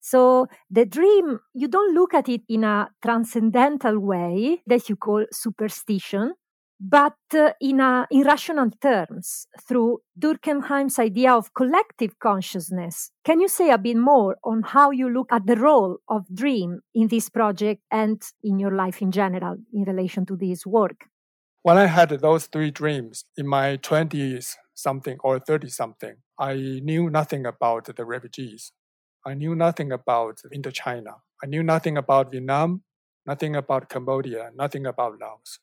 So 0.00 0.48
the 0.68 0.84
dream, 0.84 1.38
you 1.54 1.68
don't 1.68 1.94
look 1.94 2.12
at 2.12 2.28
it 2.28 2.42
in 2.48 2.64
a 2.64 2.90
transcendental 3.02 4.00
way 4.00 4.62
that 4.66 4.88
you 4.88 4.96
call 4.96 5.24
superstition, 5.32 6.34
but 6.84 7.14
uh, 7.32 7.52
in, 7.60 7.78
a, 7.78 8.08
in 8.10 8.22
rational 8.22 8.68
terms 8.80 9.46
through 9.68 10.00
Durkheim's 10.18 10.98
idea 10.98 11.32
of 11.32 11.54
collective 11.54 12.18
consciousness. 12.18 13.12
Can 13.24 13.40
you 13.40 13.46
say 13.46 13.70
a 13.70 13.78
bit 13.78 13.96
more 13.96 14.36
on 14.42 14.62
how 14.62 14.90
you 14.90 15.08
look 15.08 15.28
at 15.30 15.46
the 15.46 15.54
role 15.54 15.98
of 16.08 16.26
dream 16.34 16.80
in 16.92 17.06
this 17.06 17.28
project 17.28 17.82
and 17.92 18.20
in 18.42 18.58
your 18.58 18.72
life 18.72 19.00
in 19.00 19.12
general 19.12 19.58
in 19.72 19.84
relation 19.84 20.26
to 20.26 20.36
this 20.36 20.66
work? 20.66 21.04
When 21.62 21.78
I 21.78 21.86
had 21.86 22.08
those 22.08 22.46
three 22.46 22.72
dreams 22.72 23.24
in 23.36 23.46
my 23.46 23.76
20s 23.76 24.56
something 24.74 25.18
or 25.22 25.38
30 25.38 25.68
something, 25.68 26.16
I 26.36 26.80
knew 26.82 27.08
nothing 27.08 27.46
about 27.46 27.94
the 27.94 28.04
refugees. 28.04 28.72
I 29.24 29.34
knew 29.34 29.54
nothing 29.54 29.92
about 29.92 30.40
Indochina. 30.52 31.14
I 31.40 31.46
knew 31.46 31.62
nothing 31.62 31.96
about 31.96 32.32
Vietnam, 32.32 32.82
nothing 33.24 33.54
about 33.54 33.88
Cambodia, 33.88 34.50
nothing 34.56 34.84
about 34.84 35.20
Laos. 35.20 35.60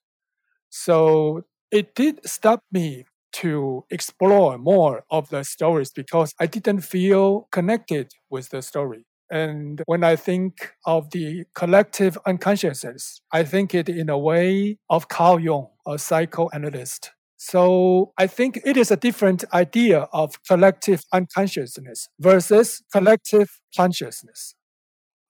So 0.69 1.43
it 1.71 1.95
did 1.95 2.19
stop 2.27 2.61
me 2.71 3.05
to 3.31 3.85
explore 3.91 4.57
more 4.57 5.03
of 5.11 5.29
the 5.29 5.43
stories 5.43 5.91
because 5.91 6.33
I 6.39 6.47
didn't 6.47 6.81
feel 6.81 7.47
connected 7.51 8.11
with 8.29 8.49
the 8.49 8.61
story. 8.61 9.05
And 9.31 9.83
when 9.85 10.03
I 10.03 10.15
think 10.15 10.71
of 10.85 11.11
the 11.11 11.45
collective 11.53 12.17
unconsciousness, 12.25 13.21
I 13.31 13.43
think 13.43 13.75
it 13.75 13.87
in 13.87 14.09
a 14.09 14.17
way 14.17 14.77
of 14.89 15.07
Carl 15.07 15.39
Jung, 15.39 15.67
a 15.87 15.99
psychoanalyst 15.99 17.11
so 17.41 18.11
I 18.17 18.27
think 18.27 18.59
it 18.65 18.75
is 18.75 18.91
a 18.91 18.97
different 18.97 19.45
idea 19.53 20.09
of 20.11 20.35
collective 20.45 21.03
unconsciousness 21.13 22.09
versus 22.19 22.83
collective 22.91 23.49
consciousness. 23.77 24.55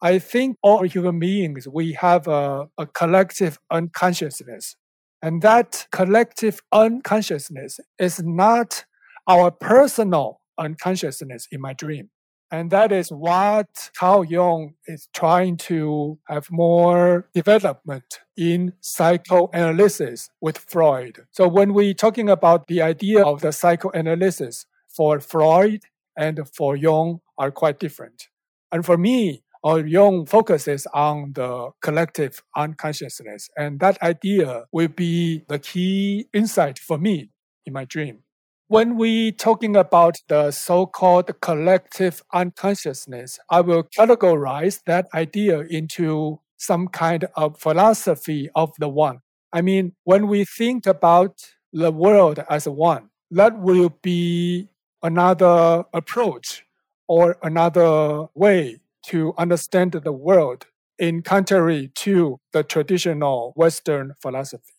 I 0.01 0.19
think 0.19 0.57
all 0.63 0.83
human 0.83 1.19
beings, 1.19 1.67
we 1.67 1.93
have 1.93 2.27
a, 2.27 2.67
a 2.77 2.87
collective 2.87 3.59
unconsciousness. 3.71 4.75
And 5.21 5.41
that 5.41 5.87
collective 5.91 6.61
unconsciousness 6.71 7.79
is 7.97 8.21
not 8.23 8.85
our 9.27 9.51
personal 9.51 10.41
unconsciousness 10.57 11.47
in 11.51 11.61
my 11.61 11.73
dream. 11.73 12.09
And 12.51 12.71
that 12.71 12.91
is 12.91 13.09
what 13.11 13.91
Carl 13.95 14.23
Jung 14.23 14.73
is 14.87 15.07
trying 15.13 15.57
to 15.57 16.17
have 16.27 16.49
more 16.49 17.27
development 17.33 18.21
in 18.35 18.73
psychoanalysis 18.81 20.29
with 20.41 20.57
Freud. 20.57 21.25
So 21.31 21.47
when 21.47 21.73
we're 21.75 21.93
talking 21.93 22.27
about 22.27 22.67
the 22.67 22.81
idea 22.81 23.23
of 23.23 23.41
the 23.41 23.51
psychoanalysis 23.51 24.65
for 24.87 25.19
Freud 25.19 25.83
and 26.17 26.39
for 26.51 26.75
Jung 26.75 27.19
are 27.37 27.51
quite 27.51 27.79
different. 27.79 28.29
And 28.71 28.83
for 28.83 28.97
me, 28.97 29.43
or 29.63 29.85
Jung 29.85 30.25
focuses 30.25 30.87
on 30.93 31.33
the 31.33 31.71
collective 31.81 32.41
unconsciousness. 32.55 33.49
And 33.57 33.79
that 33.79 34.01
idea 34.01 34.65
will 34.71 34.87
be 34.87 35.43
the 35.47 35.59
key 35.59 36.27
insight 36.33 36.79
for 36.79 36.97
me 36.97 37.29
in 37.65 37.73
my 37.73 37.85
dream. 37.85 38.19
When 38.67 38.97
we 38.97 39.31
talking 39.31 39.75
about 39.75 40.17
the 40.27 40.51
so-called 40.51 41.31
collective 41.41 42.21
unconsciousness, 42.33 43.39
I 43.49 43.61
will 43.61 43.83
categorize 43.83 44.81
that 44.85 45.07
idea 45.13 45.61
into 45.61 46.39
some 46.57 46.87
kind 46.87 47.25
of 47.35 47.59
philosophy 47.59 48.49
of 48.55 48.71
the 48.77 48.87
one. 48.87 49.19
I 49.51 49.61
mean, 49.61 49.93
when 50.03 50.27
we 50.27 50.45
think 50.45 50.85
about 50.85 51.41
the 51.73 51.91
world 51.91 52.43
as 52.49 52.67
one, 52.67 53.09
that 53.31 53.59
will 53.59 53.89
be 54.03 54.69
another 55.01 55.85
approach 55.93 56.63
or 57.07 57.37
another 57.41 58.27
way 58.35 58.77
to 59.07 59.33
understand 59.37 59.91
the 59.91 60.11
world 60.11 60.65
in 60.97 61.21
contrary 61.21 61.91
to 61.95 62.39
the 62.51 62.63
traditional 62.63 63.53
Western 63.55 64.13
philosophy 64.21 64.73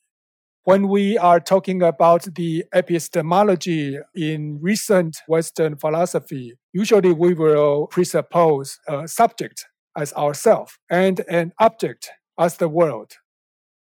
when 0.65 0.89
we 0.89 1.17
are 1.17 1.41
talking 1.41 1.83
about 1.83 2.23
the 2.35 2.65
epistemology 2.75 3.99
in 4.15 4.59
recent 4.61 5.17
Western 5.27 5.77
philosophy, 5.77 6.55
usually 6.73 7.13
we 7.13 7.35
will 7.35 7.87
presuppose 7.87 8.79
a 8.87 9.09
subject 9.09 9.67
as 9.97 10.13
ourself 10.13 10.79
and 10.91 11.21
an 11.29 11.53
object 11.59 12.11
as 12.39 12.59
the 12.59 12.69
world. 12.69 13.13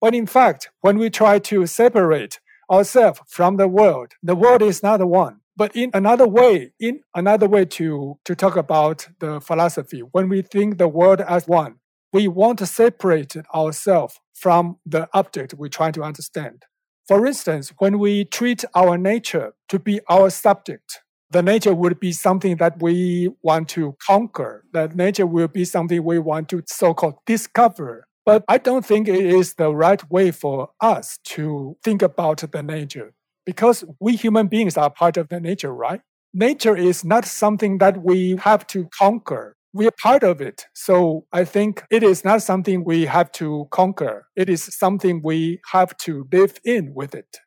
But 0.02 0.14
in 0.14 0.28
fact, 0.28 0.70
when 0.82 0.98
we 0.98 1.10
try 1.10 1.40
to 1.40 1.66
separate 1.66 2.40
ourselves 2.70 3.22
from 3.28 3.58
the 3.58 3.68
world, 3.68 4.14
the 4.22 4.36
world 4.36 4.62
is 4.62 4.84
not 4.84 5.04
one. 5.08 5.40
But 5.58 5.76
in 5.76 5.92
another 5.94 6.28
way, 6.28 6.74
in 6.80 7.02
another 7.16 7.48
way 7.48 7.66
to, 7.66 8.20
to 8.26 8.36
talk 8.36 8.58
about 8.58 9.08
the 9.20 9.40
philosophy, 9.40 10.02
when 10.12 10.28
we 10.28 10.42
think 10.42 10.78
the 10.78 10.88
world 10.88 11.22
as 11.22 11.48
one, 11.48 11.76
we 12.12 12.28
want 12.28 12.60
to 12.60 12.66
separate 12.66 13.36
ourselves 13.54 14.20
from 14.34 14.78
the 14.86 15.08
object 15.14 15.54
we 15.54 15.70
try 15.70 15.92
to 15.92 16.04
understand. 16.04 16.64
For 17.08 17.26
instance, 17.26 17.72
when 17.78 18.00
we 18.00 18.26
treat 18.26 18.66
our 18.74 18.98
nature 18.98 19.54
to 19.70 19.80
be 19.80 20.02
our 20.10 20.30
subject, 20.30 21.02
the 21.32 21.42
nature 21.42 21.74
would 21.74 22.00
be 22.00 22.12
something 22.12 22.58
that 22.58 22.82
we 22.82 23.30
want 23.42 23.70
to 23.70 23.96
conquer. 24.06 24.66
That 24.74 24.96
nature 24.96 25.26
will 25.26 25.48
be 25.48 25.66
something 25.66 26.04
we 26.04 26.20
want 26.20 26.50
to 26.50 26.64
so-called 26.68 27.16
discover. 27.26 28.08
But 28.26 28.44
I 28.48 28.58
don't 28.58 28.86
think 28.86 29.08
it 29.08 29.24
is 29.24 29.54
the 29.54 29.74
right 29.74 30.02
way 30.12 30.32
for 30.32 30.70
us 30.82 31.20
to 31.26 31.78
think 31.84 32.02
about 32.02 32.38
the 32.52 32.64
nature 32.64 33.14
because 33.46 33.84
we 34.00 34.16
human 34.16 34.48
beings 34.48 34.78
are 34.78 34.90
part 34.90 35.18
of 35.18 35.30
the 35.30 35.40
nature, 35.40 35.74
right? 35.74 36.02
Nature 36.34 36.76
is 36.76 37.06
not 37.06 37.26
something 37.26 37.78
that 37.78 38.04
we 38.04 38.38
have 38.38 38.68
to 38.68 38.88
conquer 38.98 39.56
we 39.76 39.86
are 39.86 39.98
part 40.02 40.24
of 40.24 40.40
it. 40.40 40.68
So 40.74 41.26
I 41.34 41.44
think 41.44 41.84
it 41.92 42.02
is 42.02 42.24
not 42.24 42.42
something 42.42 42.86
we 42.86 43.04
have 43.06 43.30
to 43.34 43.68
conquer. 43.72 44.26
It 44.34 44.50
is 44.50 44.64
something 44.64 45.20
we 45.22 45.60
have 45.74 45.98
to 45.98 46.26
live 46.32 46.58
in 46.64 46.94
with 46.96 47.14
it. 47.14 47.40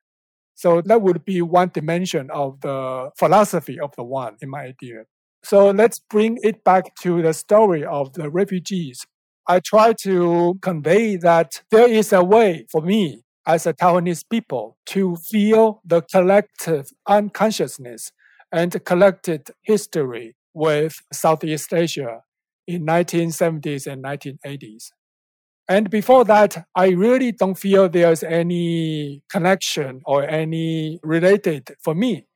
So 0.55 0.83
that 0.83 1.01
would 1.01 1.25
be 1.25 1.41
one 1.41 1.71
dimension 1.73 2.29
of 2.31 2.61
the 2.61 3.11
philosophy 3.17 3.81
of 3.81 3.97
the 3.97 4.05
one 4.05 4.37
in 4.43 4.51
my 4.51 4.65
idea. 4.65 5.05
So 5.43 5.71
let's 5.71 6.01
bring 6.01 6.39
it 6.43 6.63
back 6.65 6.95
to 6.97 7.23
the 7.23 7.33
story 7.33 7.83
of 7.83 8.13
the 8.13 8.29
refugees. 8.29 9.07
I 9.47 9.61
try 9.61 9.95
to 10.03 10.59
convey 10.61 11.17
that 11.17 11.63
there 11.71 11.89
is 11.89 12.13
a 12.13 12.23
way 12.23 12.67
for 12.71 12.83
me 12.83 13.23
as 13.49 13.67
a 13.67 13.73
Taiwanese 13.73 14.25
people 14.31 14.77
to 14.85 15.17
feel 15.17 15.81
the 15.85 16.03
collective 16.03 16.91
unconsciousness 17.09 18.13
and 18.53 18.85
collected 18.85 19.49
history 19.63 20.37
with 20.53 21.01
Southeast 21.13 21.73
Asia 21.73 22.21
in 22.67 22.85
1970s 22.85 23.91
and 23.91 24.05
1980s. 24.05 24.91
And 25.67 25.89
before 25.89 26.25
that, 26.27 26.67
I 26.75 26.89
really 26.91 27.33
don't 27.33 27.55
feel 27.55 27.89
there's 27.89 28.23
any 28.23 29.23
connection 29.31 30.03
or 30.05 30.29
any 30.29 31.01
related 31.03 31.75
for 31.83 31.95
me. 31.95 32.27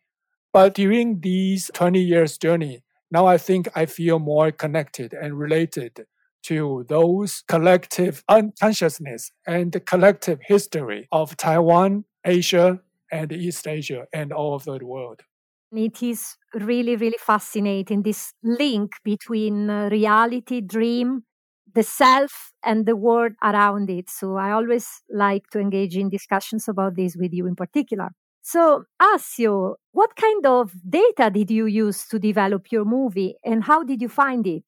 But 0.53 0.75
during 0.75 1.21
these 1.21 1.71
20 1.75 2.01
years 2.01 2.39
journey, 2.39 2.83
now 3.11 3.27
I 3.27 3.37
think 3.37 3.69
I 3.75 3.85
feel 3.85 4.19
more 4.19 4.51
connected 4.51 5.13
and 5.13 5.39
related 5.39 6.07
to 6.45 6.85
those 6.89 7.43
collective 7.49 8.25
unconsciousness 8.29 9.31
and 9.47 9.81
collective 9.87 10.41
history 10.43 11.09
of 11.13 11.37
Taiwan, 11.37 12.05
Asia, 12.25 12.81
and 13.11 13.33
East 13.33 13.67
Asia, 13.67 14.07
and 14.13 14.33
all 14.33 14.55
over 14.55 14.79
the 14.79 14.87
world. 14.87 15.21
It 15.73 16.03
is 16.03 16.37
really, 16.55 16.97
really 16.97 17.17
fascinating 17.19 18.03
this 18.03 18.33
link 18.43 18.93
between 19.05 19.71
uh, 19.71 19.89
reality, 19.91 20.61
dream, 20.61 21.23
the 21.75 21.83
self, 21.83 22.53
and 22.65 22.85
the 22.85 22.97
world 22.97 23.33
around 23.43 23.89
it. 23.89 24.11
So 24.11 24.37
I 24.37 24.51
always 24.51 24.87
like 25.11 25.49
to 25.53 25.61
engage 25.61 25.97
in 25.97 26.11
discussions 26.11 26.69
about 26.69 26.97
this 26.97 27.17
with 27.17 27.33
you 27.33 27.47
in 27.47 27.57
particular. 27.57 28.11
So, 28.43 28.85
Asio, 29.01 29.77
what 29.93 30.17
kind 30.17 30.45
of 30.45 30.73
data 30.89 31.31
did 31.31 31.51
you 31.51 31.67
use 31.67 32.07
to 32.09 32.19
develop 32.19 32.73
your 32.73 32.85
movie 32.85 33.37
and 33.45 33.65
how 33.65 33.85
did 33.85 34.03
you 34.03 34.09
find 34.09 34.47
it? 34.47 34.65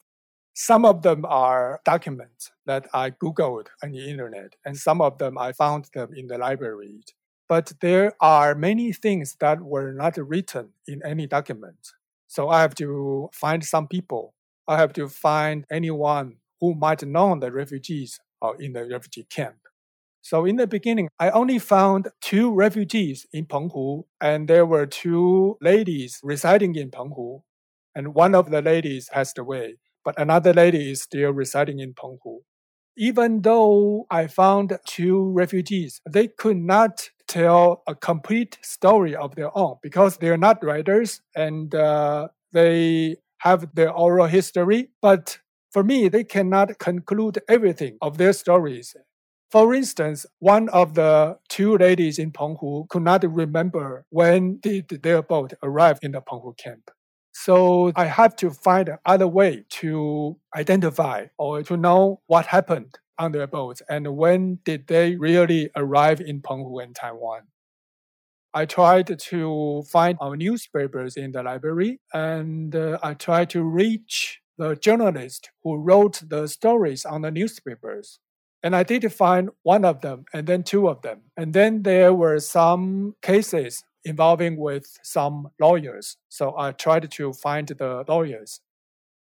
Some 0.56 0.84
of 0.84 1.02
them 1.02 1.25
are 1.25 1.80
documents 1.84 2.52
that 2.64 2.87
I 2.94 3.11
Googled 3.11 3.66
on 3.82 3.90
the 3.90 4.08
internet, 4.08 4.54
and 4.64 4.76
some 4.76 5.00
of 5.00 5.18
them 5.18 5.37
I 5.37 5.52
found 5.52 5.88
them 5.92 6.11
in 6.14 6.28
the 6.28 6.38
library. 6.38 7.02
But 7.49 7.73
there 7.80 8.12
are 8.20 8.54
many 8.54 8.92
things 8.92 9.37
that 9.40 9.61
were 9.61 9.92
not 9.92 10.16
written 10.16 10.70
in 10.87 11.02
any 11.04 11.26
document. 11.26 11.88
So 12.28 12.50
I 12.50 12.61
have 12.61 12.75
to 12.76 13.30
find 13.32 13.64
some 13.64 13.88
people. 13.88 14.32
I 14.68 14.76
have 14.76 14.92
to 14.94 15.08
find 15.08 15.64
anyone 15.73 16.37
who 16.61 16.75
might 16.75 17.02
know 17.02 17.37
the 17.38 17.50
refugees 17.50 18.20
or 18.40 18.54
in 18.62 18.75
the 18.75 18.84
refugee 18.87 19.26
camp. 19.28 19.56
So 20.23 20.44
in 20.44 20.56
the 20.56 20.68
beginning, 20.68 21.08
I 21.18 21.30
only 21.30 21.58
found 21.58 22.08
two 22.20 22.54
refugees 22.54 23.26
in 23.32 23.46
Penghu, 23.46 24.04
and 24.20 24.49
there 24.49 24.66
were 24.66 24.87
two 24.87 25.58
ladies 25.61 26.20
residing 26.23 26.76
in 26.76 26.90
Penghu, 26.92 27.42
and 27.94 28.14
one 28.14 28.34
of 28.34 28.50
the 28.50 28.62
ladies 28.62 29.08
passed 29.12 29.37
away, 29.37 29.78
but 30.04 30.18
another 30.18 30.52
lady 30.52 30.90
is 30.90 31.02
still 31.02 31.30
residing 31.32 31.80
in 31.80 31.94
Penghu. 31.94 32.38
Even 32.96 33.42
though 33.42 34.06
I 34.11 34.28
found 34.28 34.78
two 34.87 35.30
refugees, 35.32 36.00
they 36.08 36.28
could 36.28 36.56
not 36.58 37.08
tell 37.26 37.82
a 37.88 37.94
complete 37.94 38.58
story 38.62 39.16
of 39.16 39.34
their 39.34 39.56
own 39.56 39.76
because 39.82 40.18
they're 40.18 40.37
not 40.37 40.62
writers 40.64 41.20
and 41.34 41.75
uh, 41.75 42.28
they 42.52 43.16
have 43.38 43.75
their 43.75 43.90
oral 43.90 44.26
history. 44.26 44.90
But 45.02 45.38
for 45.73 45.82
me, 45.82 46.08
they 46.08 46.23
cannot 46.25 46.78
conclude 46.78 47.38
everything 47.49 47.99
of 48.00 48.18
their 48.18 48.32
stories 48.32 48.94
for 49.50 49.73
instance, 49.73 50.26
one 50.40 50.68
of 50.70 50.94
the 50.94 51.38
two 51.49 51.76
ladies 51.78 52.18
in 52.18 52.32
Penghu 52.32 52.88
could 52.88 53.02
not 53.02 53.23
remember 53.25 54.04
when 54.11 54.58
did 54.58 54.88
their 54.88 55.23
boat 55.23 55.52
arrive 55.62 56.00
in 56.02 56.11
the 56.12 56.20
Penghu 56.20 56.56
camp. 56.58 56.90
So 57.35 57.93
I 57.97 58.05
have 58.05 58.37
to 58.37 58.50
find 58.50 58.88
another 59.05 59.26
way 59.26 59.64
to 59.81 60.37
identify 60.57 61.26
or 61.37 61.64
to 61.64 61.76
know 61.76 62.21
what 62.26 62.47
happened 62.47 62.97
on 63.19 63.33
their 63.33 63.49
boats 63.49 63.83
and 63.88 64.17
when 64.17 64.61
did 64.64 64.87
they 64.87 65.17
really 65.17 65.69
arrive 65.75 66.21
in 66.21 66.41
Penghu 66.41 66.83
and 66.83 66.95
Taiwan. 66.95 67.43
I 68.55 68.67
tried 68.67 69.19
to 69.19 69.83
find 69.91 70.17
our 70.21 70.37
newspapers 70.37 71.17
in 71.17 71.33
the 71.33 71.43
library 71.43 72.00
and 72.12 72.75
uh, 72.75 72.99
I 73.03 73.14
tried 73.14 73.50
to 73.50 73.64
reach 73.64 74.41
the 74.57 74.76
journalists 74.76 75.49
who 75.64 75.76
wrote 75.76 76.23
the 76.29 76.47
stories 76.47 77.05
on 77.05 77.23
the 77.23 77.33
newspapers. 77.33 78.21
And 78.62 78.76
I 78.76 78.85
did 78.85 79.12
find 79.12 79.50
one 79.64 79.85
of 79.85 80.03
them 80.03 80.25
and 80.33 80.47
then 80.47 80.62
two 80.62 80.88
of 80.88 81.03
them. 81.03 81.23
And 81.37 81.53
then 81.53 81.83
there 81.83 82.14
were 82.14 82.38
some 82.38 83.17
cases 83.23 83.83
involving 84.04 84.56
with 84.56 84.99
some 85.02 85.49
lawyers. 85.61 86.16
So 86.28 86.56
I 86.58 86.73
tried 86.73 87.11
to 87.11 87.32
find 87.32 87.68
the 87.68 88.04
lawyers. 88.08 88.61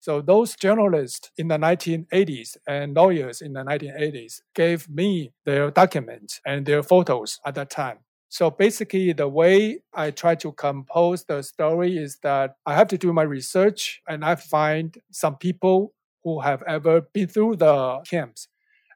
So 0.00 0.20
those 0.20 0.54
journalists 0.56 1.30
in 1.38 1.48
the 1.48 1.56
1980s 1.56 2.56
and 2.66 2.94
lawyers 2.94 3.40
in 3.40 3.54
the 3.54 3.64
1980s 3.64 4.42
gave 4.54 4.88
me 4.88 5.32
their 5.46 5.70
documents 5.70 6.40
and 6.46 6.66
their 6.66 6.82
photos 6.82 7.40
at 7.46 7.54
that 7.54 7.70
time. 7.70 7.98
So 8.28 8.50
basically, 8.50 9.12
the 9.12 9.28
way 9.28 9.78
I 9.94 10.10
try 10.10 10.34
to 10.34 10.52
compose 10.52 11.24
the 11.24 11.42
story 11.42 11.96
is 11.96 12.18
that 12.22 12.56
I 12.66 12.74
have 12.74 12.88
to 12.88 12.98
do 12.98 13.12
my 13.12 13.22
research 13.22 14.02
and 14.08 14.24
I 14.24 14.34
find 14.34 14.98
some 15.10 15.36
people 15.36 15.94
who 16.24 16.40
have 16.40 16.62
ever 16.66 17.02
been 17.02 17.28
through 17.28 17.56
the 17.56 18.00
camps 18.08 18.48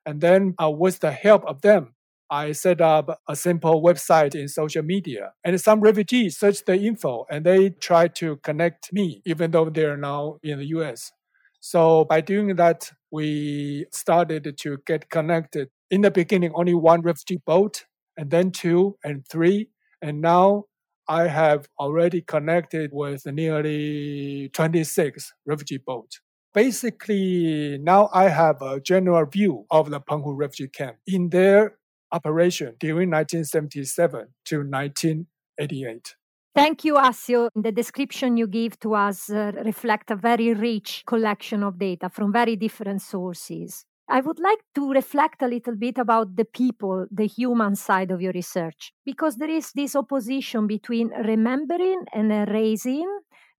and 0.09 0.23
then 0.23 0.55
uh, 0.59 0.71
with 0.71 1.01
the 1.01 1.13
help 1.13 1.45
of 1.45 1.61
them, 1.61 1.95
I 2.31 2.53
set 2.53 2.81
up 2.81 3.21
a 3.29 3.35
simple 3.35 3.83
website 3.83 4.35
in 4.35 4.49
social 4.49 4.83
media. 4.83 5.33
And 5.45 5.61
some 5.61 5.81
refugees 5.81 6.39
search 6.39 6.65
the 6.65 6.75
info 6.75 7.27
and 7.31 7.45
they 7.45 7.71
try 7.71 8.09
to 8.09 8.37
connect 8.39 8.93
me, 8.93 9.23
even 9.25 9.51
though 9.51 9.71
they're 9.71 9.97
now 9.97 10.39
in 10.43 10.59
the 10.59 10.67
US. 10.67 11.13
So 11.61 12.05
by 12.05 12.21
doing 12.21 12.55
that, 12.57 12.91
we 13.11 13.87
started 13.93 14.57
to 14.57 14.79
get 14.87 15.11
connected. 15.11 15.69
In 15.91 16.03
the 16.03 16.11
beginning, 16.11 16.53
only 16.55 16.75
one 16.75 17.01
refugee 17.01 17.41
boat, 17.47 17.85
and 18.17 18.31
then 18.31 18.51
two 18.51 18.97
and 19.03 19.27
three. 19.27 19.71
And 20.03 20.21
now 20.21 20.65
I 21.09 21.27
have 21.27 21.67
already 21.81 22.21
connected 22.21 22.91
with 22.93 23.25
nearly 23.27 24.51
26 24.53 25.33
refugee 25.47 25.79
boats 25.79 26.21
basically 26.55 27.79
now 27.83 28.09
I 28.13 28.29
have 28.29 28.63
a 28.63 28.81
general 28.81 29.27
view 29.27 29.65
of 29.71 29.91
the 29.91 30.01
Penghu 30.01 30.33
refugee 30.37 30.69
camp 30.69 30.97
in 31.07 31.29
their 31.29 31.77
operation 32.13 32.75
during 32.79 33.11
1977 33.11 34.29
to 34.45 34.57
1988. 34.59 36.17
Thank 36.55 36.85
you, 36.85 36.95
Asio. 36.95 37.51
The 37.55 37.71
description 37.71 38.37
you 38.37 38.47
give 38.47 38.79
to 38.81 38.95
us 38.95 39.31
uh, 39.31 39.53
reflect 39.65 40.11
a 40.11 40.17
very 40.17 40.55
rich 40.55 41.05
collection 41.07 41.63
of 41.63 41.79
data 41.79 42.09
from 42.09 42.33
very 42.33 42.57
different 42.57 43.03
sources. 43.03 43.85
I 44.09 44.21
would 44.21 44.41
like 44.41 44.61
to 44.75 44.91
reflect 44.91 45.43
a 45.43 45.47
little 45.47 45.77
bit 45.77 45.99
about 45.99 46.35
the 46.35 46.47
people, 46.47 47.07
the 47.11 47.27
human 47.27 47.77
side 47.77 48.11
of 48.11 48.23
your 48.23 48.33
research, 48.33 48.93
because 49.05 49.37
there 49.37 49.51
is 49.51 49.71
this 49.73 49.95
opposition 49.95 50.67
between 50.67 51.11
remembering 51.11 52.07
and 52.13 52.33
erasing 52.33 53.09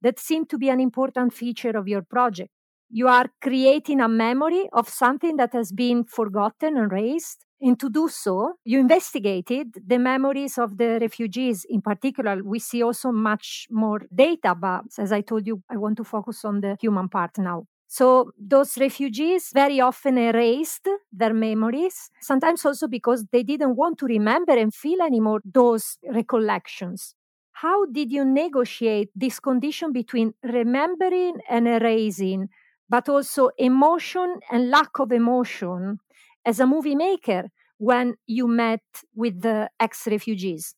that 0.02 0.20
seem 0.20 0.46
to 0.48 0.58
be 0.58 0.70
an 0.70 0.80
important 0.80 1.34
feature 1.34 1.78
of 1.78 1.88
your 1.88 2.02
project 2.02 2.50
you 2.90 3.08
are 3.08 3.30
creating 3.42 4.02
a 4.02 4.08
memory 4.08 4.68
of 4.74 4.90
something 4.90 5.38
that 5.38 5.54
has 5.54 5.72
been 5.72 6.04
forgotten 6.04 6.78
and 6.78 6.92
erased. 6.92 7.46
And 7.62 7.78
to 7.82 7.90
do 7.90 8.08
so, 8.08 8.54
you 8.64 8.80
investigated 8.80 9.74
the 9.86 9.98
memories 10.00 10.58
of 10.58 10.78
the 10.78 10.98
refugees. 11.02 11.66
In 11.70 11.82
particular, 11.82 12.42
we 12.42 12.58
see 12.60 12.82
also 12.84 13.12
much 13.12 13.68
more 13.70 14.00
data, 14.16 14.56
but 14.56 14.84
as 14.98 15.12
I 15.12 15.20
told 15.22 15.46
you, 15.46 15.62
I 15.70 15.76
want 15.76 15.98
to 15.98 16.06
focus 16.06 16.46
on 16.46 16.62
the 16.62 16.78
human 16.80 17.10
part 17.10 17.38
now. 17.38 17.66
So 17.88 18.32
those 18.40 18.78
refugees 18.78 19.50
very 19.54 19.82
often 19.82 20.18
erased 20.18 20.88
their 21.12 21.34
memories, 21.34 22.10
sometimes 22.22 22.64
also 22.64 22.88
because 22.88 23.26
they 23.32 23.44
didn't 23.44 23.76
want 23.76 23.98
to 23.98 24.06
remember 24.06 24.54
and 24.54 24.74
feel 24.74 25.02
anymore 25.02 25.42
those 25.44 25.98
recollections. 26.10 27.16
How 27.52 27.86
did 27.88 28.10
you 28.12 28.24
negotiate 28.24 29.10
this 29.16 29.40
condition 29.40 29.92
between 29.92 30.34
remembering 30.44 31.42
and 31.50 31.68
erasing 31.68 32.50
but 32.88 33.08
also 33.10 33.50
emotion 33.58 34.40
and 34.50 34.70
lack 34.72 34.98
of 35.00 35.12
emotion 35.12 36.00
as 36.46 36.60
a 36.60 36.68
movie 36.68 36.96
maker 36.96 37.50
when 37.78 38.16
you 38.28 38.48
met 38.48 38.82
with 39.16 39.42
the 39.42 39.70
ex 39.80 40.08
refugees? 40.08 40.76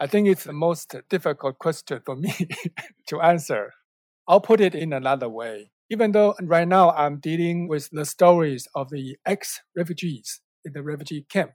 I 0.00 0.06
think 0.06 0.28
it's 0.28 0.44
the 0.44 0.52
most 0.52 0.94
difficult 1.08 1.58
question 1.58 2.00
for 2.04 2.16
me 2.16 2.34
to 3.08 3.20
answer. 3.20 3.72
I'll 4.26 4.40
put 4.40 4.60
it 4.60 4.74
in 4.74 4.92
another 4.92 5.28
way. 5.28 5.70
Even 5.90 6.12
though 6.12 6.34
right 6.42 6.66
now 6.66 6.90
I'm 6.92 7.18
dealing 7.18 7.68
with 7.68 7.88
the 7.92 8.04
stories 8.04 8.66
of 8.74 8.90
the 8.90 9.16
ex 9.26 9.60
refugees 9.76 10.40
in 10.64 10.72
the 10.72 10.82
refugee 10.82 11.26
camp. 11.28 11.52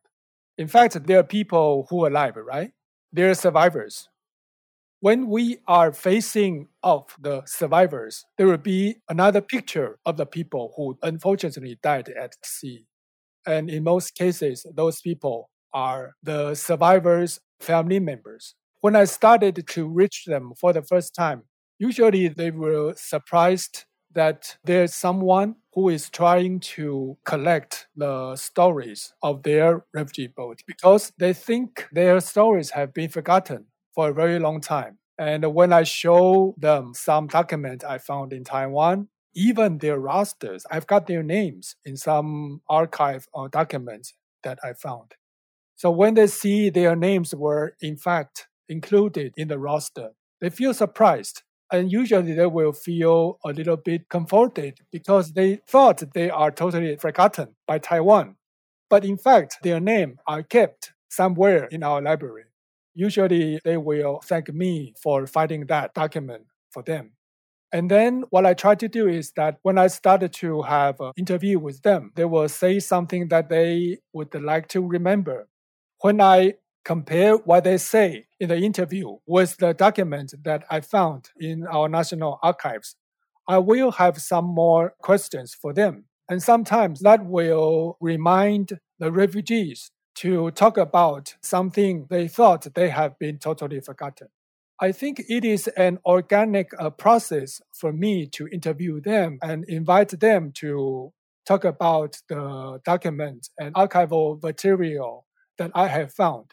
In 0.57 0.67
fact, 0.67 1.05
there 1.05 1.19
are 1.19 1.23
people 1.23 1.87
who 1.89 2.05
are 2.05 2.09
alive, 2.09 2.35
right? 2.35 2.71
They're 3.11 3.33
survivors 3.33 4.07
when 4.99 5.27
we 5.27 5.59
are 5.67 5.91
facing 5.91 6.67
off 6.81 7.15
the 7.19 7.43
survivors, 7.45 8.25
there 8.37 8.47
will 8.47 8.57
be 8.57 8.95
another 9.09 9.41
picture 9.41 9.99
of 10.05 10.17
the 10.17 10.25
people 10.25 10.73
who 10.75 10.97
unfortunately 11.03 11.77
died 11.83 12.09
at 12.09 12.33
sea. 12.43 12.85
And 13.47 13.69
in 13.69 13.83
most 13.83 14.13
cases, 14.15 14.65
those 14.75 15.01
people 15.01 15.49
are 15.73 16.13
the 16.21 16.53
survivors' 16.55 17.39
family 17.59 17.99
members. 17.99 18.55
When 18.81 18.95
I 18.95 19.05
started 19.05 19.65
to 19.67 19.87
reach 19.87 20.25
them 20.25 20.53
for 20.59 20.73
the 20.73 20.83
first 20.83 21.15
time, 21.15 21.43
usually 21.79 22.27
they 22.27 22.51
were 22.51 22.93
surprised 22.95 23.85
that 24.13 24.57
there's 24.63 24.93
someone 24.93 25.55
who 25.73 25.89
is 25.89 26.09
trying 26.09 26.59
to 26.59 27.17
collect 27.25 27.87
the 27.95 28.35
stories 28.35 29.13
of 29.21 29.43
their 29.43 29.85
refugee 29.93 30.27
boat 30.35 30.61
because 30.67 31.11
they 31.19 31.33
think 31.33 31.87
their 31.91 32.19
stories 32.19 32.71
have 32.71 32.93
been 32.93 33.09
forgotten 33.09 33.65
for 33.93 34.09
a 34.09 34.13
very 34.13 34.39
long 34.39 34.59
time. 34.61 34.97
And 35.19 35.45
when 35.53 35.73
I 35.73 35.83
show 35.83 36.55
them 36.57 36.93
some 36.93 37.27
document 37.27 37.83
I 37.83 37.97
found 37.97 38.33
in 38.33 38.43
Taiwan, 38.43 39.07
even 39.37 39.79
their 39.79 39.99
rosters, 39.99 40.65
I've 40.71 40.87
got 40.87 41.07
their 41.07 41.23
names 41.23 41.77
in 41.85 41.97
some 41.97 42.61
archive 42.69 43.27
or 43.33 43.49
documents 43.49 44.15
that 44.43 44.59
I 44.65 44.73
found. 44.73 45.13
So 45.75 45.91
when 45.91 46.15
they 46.15 46.27
see 46.27 46.69
their 46.69 46.95
names 46.95 47.33
were 47.35 47.75
in 47.81 47.97
fact 47.97 48.47
included 48.69 49.33
in 49.37 49.47
the 49.47 49.59
roster, 49.59 50.11
they 50.41 50.49
feel 50.49 50.73
surprised 50.73 51.43
And 51.71 51.91
usually 51.91 52.33
they 52.33 52.45
will 52.47 52.71
feel 52.71 53.39
a 53.43 53.51
little 53.51 53.75
bit 53.75 54.07
comforted 54.09 54.79
because 54.91 55.33
they 55.33 55.57
thought 55.67 56.01
they 56.13 56.29
are 56.29 56.49
totally 56.51 56.95
forgotten 56.95 57.57
by 57.67 57.79
Taiwan. 57.79 58.37
But 58.89 59.03
in 59.03 59.17
fact, 59.17 59.57
their 59.63 59.81
names 59.81 60.17
are 60.27 60.43
kept 60.43 60.93
somewhere 61.09 61.65
in 61.65 61.83
our 61.83 62.01
library. 62.01 62.45
Usually 62.95 63.59
they 63.65 63.75
will 63.77 64.21
thank 64.23 64.47
me 64.53 64.93
for 65.03 65.27
finding 65.27 65.67
that 65.67 65.93
document 65.93 66.47
for 66.71 66.83
them. 66.83 67.16
And 67.73 67.91
then 67.91 68.23
what 68.29 68.45
I 68.45 68.53
try 68.53 68.75
to 68.75 68.87
do 68.87 69.07
is 69.07 69.31
that 69.31 69.57
when 69.61 69.77
I 69.77 69.87
started 69.87 70.31
to 70.33 70.61
have 70.61 70.99
an 71.01 71.11
interview 71.17 71.59
with 71.59 71.81
them, 71.81 72.11
they 72.15 72.25
will 72.25 72.47
say 72.47 72.79
something 72.79 73.27
that 73.27 73.49
they 73.49 73.99
would 74.13 74.33
like 74.35 74.69
to 74.69 74.85
remember. 74.85 75.47
When 76.01 76.21
I 76.21 76.53
compare 76.85 77.35
what 77.35 77.65
they 77.65 77.77
say 77.77 78.27
in 78.39 78.47
the 78.47 78.55
interview 78.57 79.17
with 79.25 79.57
the 79.57 79.73
document 79.73 80.33
that 80.43 80.63
I 80.69 80.79
found 80.79 81.29
in 81.37 81.67
our 81.67 81.89
national 81.89 82.39
archives, 82.41 82.95
I 83.47 83.57
will 83.57 83.91
have 83.91 84.21
some 84.21 84.45
more 84.45 84.93
questions 85.01 85.53
for 85.53 85.73
them. 85.73 86.05
And 86.29 86.41
sometimes 86.41 87.01
that 87.01 87.25
will 87.25 87.97
remind 87.99 88.79
the 88.99 89.11
refugees 89.11 89.91
to 90.15 90.51
talk 90.51 90.77
about 90.77 91.35
something 91.41 92.07
they 92.09 92.27
thought 92.27 92.73
they 92.73 92.89
have 92.89 93.19
been 93.19 93.37
totally 93.37 93.79
forgotten. 93.81 94.29
I 94.79 94.91
think 94.91 95.23
it 95.27 95.43
is 95.43 95.67
an 95.69 95.97
organic 96.05 96.71
uh, 96.77 96.91
process 96.91 97.61
for 97.73 97.91
me 97.91 98.27
to 98.27 98.47
interview 98.47 99.01
them 99.01 99.39
and 99.41 99.65
invite 99.65 100.19
them 100.19 100.51
to 100.57 101.11
talk 101.47 101.63
about 101.65 102.17
the 102.29 102.79
document 102.85 103.49
and 103.57 103.73
archival 103.73 104.41
material 104.43 105.25
that 105.57 105.71
I 105.73 105.87
have 105.87 106.13
found. 106.13 106.51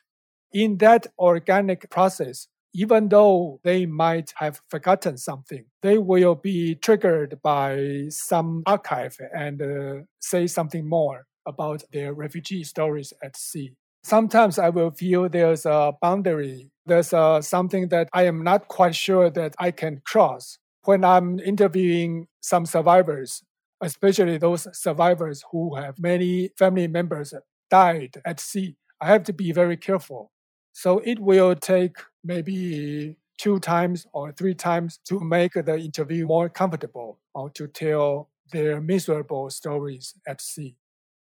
In 0.55 0.79
that 0.79 1.07
organic 1.19 1.91
process, 1.91 2.49
even 2.73 3.11
though 3.11 3.61
they 3.63 3.85
might 3.85 4.33
have 4.37 4.61
forgotten 4.71 5.19
something, 5.19 5.67
they 5.83 5.99
will 5.99 6.35
be 6.35 6.77
triggered 6.77 7.39
by 7.43 8.07
some 8.09 8.63
archive 8.67 9.19
and 9.37 9.61
uh, 9.61 10.03
say 10.21 10.47
something 10.47 10.89
more 10.89 11.27
about 11.47 11.83
their 11.93 12.15
refugee 12.15 12.65
stories 12.65 13.13
at 13.23 13.37
sea. 13.37 13.75
Sometimes 14.05 14.59
I 14.59 14.69
will 14.69 14.91
feel 14.93 15.29
there's 15.29 15.67
a 15.67 15.95
boundary 16.01 16.71
there's 16.87 17.13
uh, 17.13 17.41
something 17.41 17.89
that 17.89 18.09
I 18.13 18.25
am 18.27 18.45
not 18.45 18.69
quite 18.69 18.95
sure 18.95 19.31
that 19.31 19.55
I 19.59 19.71
can 19.71 20.03
cross 20.05 20.59
when 20.85 21.03
I'm 21.03 21.41
interviewing 21.41 22.27
some 22.41 22.67
survivors, 22.67 23.43
especially 23.81 24.37
those 24.37 24.69
survivors 24.79 25.43
who 25.51 25.77
have 25.77 25.99
many 25.99 26.51
family 26.59 26.87
members 26.87 27.33
died 27.71 28.21
at 28.27 28.39
sea. 28.41 28.77
I 29.01 29.07
have 29.07 29.25
to 29.25 29.33
be 29.33 29.53
very 29.53 29.77
careful. 29.79 30.31
So 30.73 30.99
it 31.05 31.19
will 31.21 31.55
take 31.55 31.97
maybe 32.23 33.17
two 33.39 33.59
times 33.61 34.07
or 34.13 34.33
three 34.33 34.55
times 34.55 34.99
to 35.09 35.21
make 35.21 35.55
the 35.55 35.79
interview 35.79 36.27
more 36.27 36.49
comfortable 36.51 37.19
or 37.35 37.49
to 37.51 37.67
tell 37.67 38.29
their 38.53 38.81
miserable 38.81 39.49
stories 39.49 40.15
at 40.27 40.43
sea. 40.43 40.77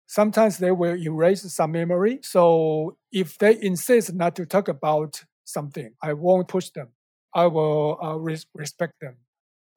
Sometimes 0.07 0.59
they 0.59 0.71
will 0.73 0.97
erase 0.97 1.43
some 1.53 1.73
memory. 1.73 2.21
So 2.23 2.97
if 3.13 3.39
they 3.39 3.61
insist 3.61 4.13
not 4.15 4.37
to 4.37 4.47
talk 4.47 4.69
about 4.69 5.25
something. 5.45 5.93
I 6.03 6.13
won't 6.15 6.49
push 6.49 6.71
them. 6.71 6.89
I 7.35 7.47
will 7.47 7.99
uh, 8.03 8.17
res- 8.17 8.47
respect 8.55 8.95
them. 9.01 9.17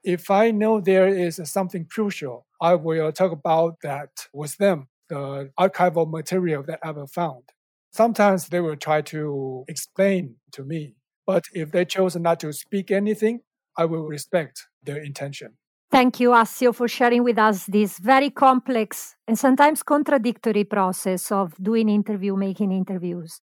If 0.03 0.31
I 0.31 0.51
know 0.51 0.79
there 0.79 1.07
is 1.07 1.41
something 1.45 1.85
crucial, 1.85 2.45
I 2.61 2.75
will 2.75 3.11
talk 3.11 3.31
about 3.31 3.77
that 3.83 4.27
with 4.33 4.57
them, 4.57 4.87
the 5.09 5.51
archival 5.59 6.09
material 6.09 6.63
that 6.67 6.79
I've 6.83 7.11
found. 7.11 7.43
Sometimes 7.91 8.47
they 8.49 8.59
will 8.59 8.75
try 8.75 9.01
to 9.03 9.65
explain 9.67 10.35
to 10.53 10.63
me, 10.63 10.95
but 11.25 11.45
if 11.53 11.71
they 11.71 11.85
chose 11.85 12.15
not 12.15 12.39
to 12.41 12.53
speak 12.53 12.91
anything, 12.91 13.41
I 13.77 13.85
will 13.85 14.03
respect 14.05 14.67
their 14.83 14.97
intention. 15.03 15.53
Thank 15.89 16.19
you, 16.19 16.32
Asio, 16.32 16.73
for 16.76 16.88
sharing 16.88 17.23
with 17.23 17.38
us 17.38 17.65
this 17.65 17.97
very 18.00 18.30
complex 18.30 19.15
and 19.28 19.39
sometimes 19.39 19.84
contradictory 19.84 20.65
process 20.65 21.32
of 21.32 21.56
doing 21.62 21.88
interview, 21.88 22.36
making 22.36 22.71
interviews. 22.71 23.39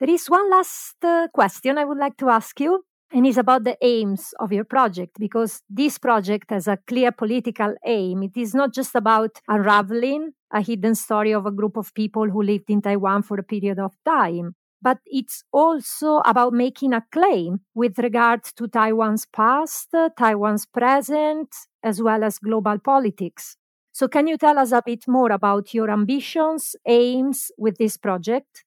There 0.00 0.10
is 0.10 0.28
one 0.28 0.50
last 0.50 0.96
uh, 1.04 1.28
question 1.34 1.78
I 1.78 1.84
would 1.84 1.98
like 1.98 2.16
to 2.18 2.28
ask 2.30 2.60
you, 2.60 2.84
and 3.12 3.26
it's 3.26 3.36
about 3.38 3.64
the 3.64 3.76
aims 3.82 4.34
of 4.40 4.52
your 4.52 4.64
project, 4.64 5.18
because 5.18 5.62
this 5.70 5.98
project 5.98 6.50
has 6.50 6.68
a 6.68 6.78
clear 6.86 7.12
political 7.12 7.74
aim. 7.86 8.22
It 8.22 8.36
is 8.36 8.54
not 8.54 8.74
just 8.74 8.94
about 8.94 9.30
unraveling 9.48 10.32
a 10.52 10.62
hidden 10.62 10.94
story 10.94 11.32
of 11.32 11.46
a 11.46 11.52
group 11.52 11.76
of 11.76 11.94
people 11.94 12.30
who 12.30 12.42
lived 12.42 12.70
in 12.70 12.82
Taiwan 12.82 13.22
for 13.22 13.38
a 13.38 13.44
period 13.44 13.78
of 13.78 13.94
time, 14.04 14.54
but 14.82 14.98
it's 15.06 15.44
also 15.52 16.18
about 16.26 16.52
making 16.52 16.92
a 16.92 17.04
claim 17.12 17.60
with 17.74 17.98
regard 17.98 18.42
to 18.56 18.66
Taiwan's 18.66 19.26
past, 19.26 19.94
Taiwan's 20.18 20.66
present, 20.66 21.48
as 21.82 22.02
well 22.02 22.24
as 22.24 22.38
global 22.38 22.78
politics. 22.78 23.56
So, 23.92 24.08
can 24.08 24.26
you 24.26 24.38
tell 24.38 24.58
us 24.58 24.72
a 24.72 24.82
bit 24.84 25.04
more 25.06 25.30
about 25.30 25.74
your 25.74 25.90
ambitions, 25.90 26.74
aims 26.86 27.50
with 27.58 27.76
this 27.78 27.96
project? 27.96 28.64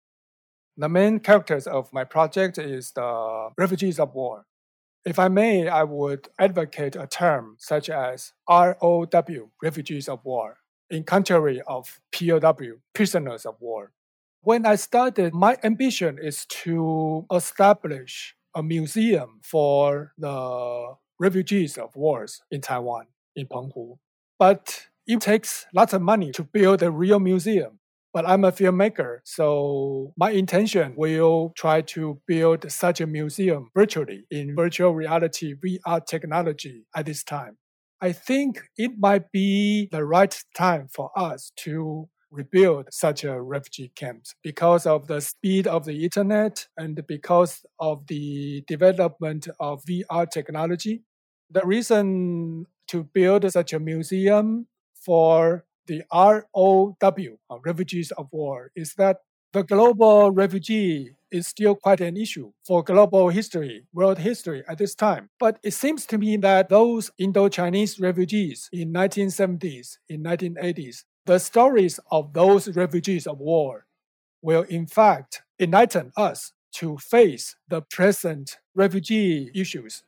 The 0.78 0.88
main 0.88 1.20
characters 1.20 1.68
of 1.68 1.92
my 1.92 2.04
project 2.04 2.58
is 2.58 2.92
the 2.92 3.50
refugees 3.58 4.00
of 4.00 4.14
war. 4.14 4.46
If 5.06 5.20
I 5.20 5.28
may, 5.28 5.68
I 5.68 5.84
would 5.84 6.28
advocate 6.40 6.96
a 6.96 7.08
term 7.08 7.56
such 7.60 7.90
as 7.90 8.34
ROW, 8.50 9.08
refugees 9.62 10.10
of 10.10 10.24
war, 10.24 10.58
in 10.90 11.04
contrary 11.04 11.62
of 11.68 12.00
POW, 12.12 12.82
prisoners 12.94 13.46
of 13.46 13.56
war. 13.60 13.92
When 14.46 14.68
I 14.68 14.76
started, 14.76 15.34
my 15.34 15.58
ambition 15.64 16.20
is 16.22 16.46
to 16.64 17.26
establish 17.34 18.36
a 18.54 18.62
museum 18.62 19.40
for 19.44 20.14
the 20.20 20.94
refugees 21.20 21.80
of 21.80 21.96
wars 21.96 22.44
in 22.52 22.62
Taiwan, 22.62 23.08
in 23.36 23.48
Penghu. 23.48 23.98
But 24.38 24.86
it 25.08 25.20
takes 25.20 25.66
lots 25.74 25.94
of 25.94 26.04
money 26.04 26.32
to 26.34 26.44
build 26.44 26.84
a 26.84 26.92
real 26.92 27.20
museum 27.20 27.80
but 28.14 28.26
I'm 28.26 28.46
a 28.46 28.52
filmmaker, 28.54 29.20
so 29.26 30.14
my 30.16 30.32
intention 30.32 30.94
will 30.96 31.52
try 31.58 31.82
to 31.82 32.22
build 32.26 32.72
such 32.72 33.02
a 33.02 33.06
museum 33.06 33.72
virtually 33.76 34.26
in 34.32 34.56
virtual 34.56 34.96
reality 34.96 35.54
VR 35.54 36.06
technology 36.06 36.86
at 36.96 37.08
this 37.08 37.26
time. 37.26 37.58
I 38.00 38.14
think 38.14 38.62
it 38.78 38.92
might 38.98 39.34
be 39.34 39.90
the 39.92 40.06
right 40.06 40.34
time 40.56 40.88
for 40.94 41.12
us 41.18 41.52
to 41.66 42.08
rebuild 42.36 42.88
such 42.92 43.24
a 43.24 43.42
refugee 43.42 43.92
camp 43.96 44.26
because 44.44 44.86
of 44.86 45.08
the 45.08 45.22
speed 45.22 45.68
of 45.68 45.86
the 45.86 46.04
internet 46.04 46.68
and 46.78 47.06
because 47.08 47.66
of 47.80 48.06
the 48.08 48.64
development 48.68 49.48
of 49.60 49.84
VR 49.86 50.30
technology. 50.30 51.04
The 51.50 51.66
reason 51.66 52.66
to 52.88 53.04
build 53.04 53.50
such 53.52 53.74
a 53.74 53.80
museum 53.80 54.68
for 54.94 55.66
the 55.88 56.04
ROW, 56.14 56.98
uh, 57.02 57.58
refugees 57.64 58.12
of 58.12 58.28
war, 58.32 58.72
is 58.76 58.94
that 58.96 59.18
the 59.54 59.64
global 59.64 60.32
refugee 60.32 61.16
is 61.32 61.48
still 61.48 61.76
quite 61.76 62.02
an 62.02 62.18
issue 62.18 62.52
for 62.66 62.84
global 62.84 63.30
history, 63.30 63.86
world 63.94 64.18
history 64.18 64.64
at 64.68 64.78
this 64.78 64.96
time. 64.96 65.30
But 65.40 65.60
it 65.64 65.72
seems 65.74 66.06
to 66.08 66.18
me 66.18 66.38
that 66.38 66.70
those 66.70 67.12
Indo-Chinese 67.18 68.00
refugees 68.00 68.70
in 68.74 68.92
1970s, 68.92 69.98
in 70.10 70.24
1980s, 70.24 71.04
the 71.26 71.40
stories 71.40 72.00
of 72.12 72.34
those 72.34 72.70
refugees 72.76 73.28
of 73.28 73.40
war 73.40 73.86
will 74.42 74.64
in 74.64 74.86
fact 74.88 75.44
enlighten 75.60 76.12
us 76.18 76.54
to 76.74 76.98
face 76.98 77.56
the 77.70 77.82
present 77.82 78.58
refugee 78.76 79.52
issues 79.56 80.04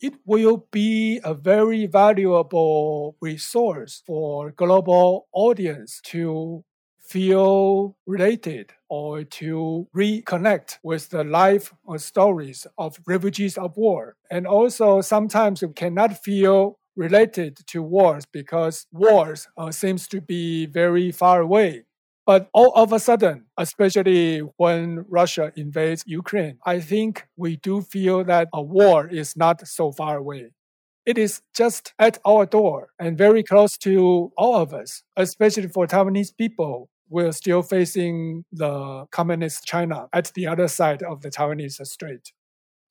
it 0.00 0.14
will 0.26 0.66
be 0.72 1.20
a 1.24 1.32
very 1.34 1.86
valuable 1.86 3.16
resource 3.20 4.02
for 4.06 4.50
global 4.52 5.28
audience 5.32 6.00
to 6.02 6.64
feel 7.00 7.96
related 8.06 8.72
or 8.88 9.24
to 9.24 9.86
reconnect 9.94 10.78
with 10.82 11.08
the 11.10 11.24
life 11.24 11.72
or 11.84 11.98
stories 11.98 12.66
of 12.78 12.98
refugees 13.06 13.58
of 13.58 13.76
war. 13.76 14.16
And 14.30 14.46
also 14.46 15.00
sometimes 15.02 15.62
you 15.62 15.68
cannot 15.70 16.22
feel 16.24 16.78
related 16.96 17.56
to 17.66 17.82
wars 17.82 18.24
because 18.26 18.86
wars 18.92 19.48
uh, 19.56 19.70
seems 19.70 20.06
to 20.08 20.20
be 20.20 20.66
very 20.66 21.10
far 21.10 21.40
away 21.40 21.84
but 22.24 22.48
all 22.52 22.72
of 22.76 22.92
a 22.92 23.00
sudden, 23.00 23.46
especially 23.58 24.38
when 24.56 25.04
Russia 25.08 25.52
invades 25.56 26.04
Ukraine, 26.06 26.58
I 26.64 26.78
think 26.78 27.26
we 27.36 27.56
do 27.56 27.82
feel 27.82 28.22
that 28.24 28.48
a 28.52 28.62
war 28.62 29.08
is 29.08 29.36
not 29.36 29.66
so 29.66 29.90
far 29.90 30.18
away. 30.18 30.52
It 31.04 31.18
is 31.18 31.42
just 31.52 31.94
at 31.98 32.18
our 32.24 32.46
door 32.46 32.90
and 33.00 33.18
very 33.18 33.42
close 33.42 33.76
to 33.78 34.32
all 34.36 34.54
of 34.54 34.72
us, 34.72 35.02
especially 35.16 35.66
for 35.66 35.86
Taiwanese 35.88 36.36
people. 36.36 36.90
We're 37.08 37.32
still 37.32 37.62
facing 37.62 38.44
the 38.52 39.06
communist 39.10 39.64
China 39.64 40.08
at 40.12 40.32
the 40.34 40.46
other 40.46 40.68
side 40.68 41.02
of 41.02 41.22
the 41.22 41.30
Taiwanese 41.30 41.84
Strait. 41.86 42.32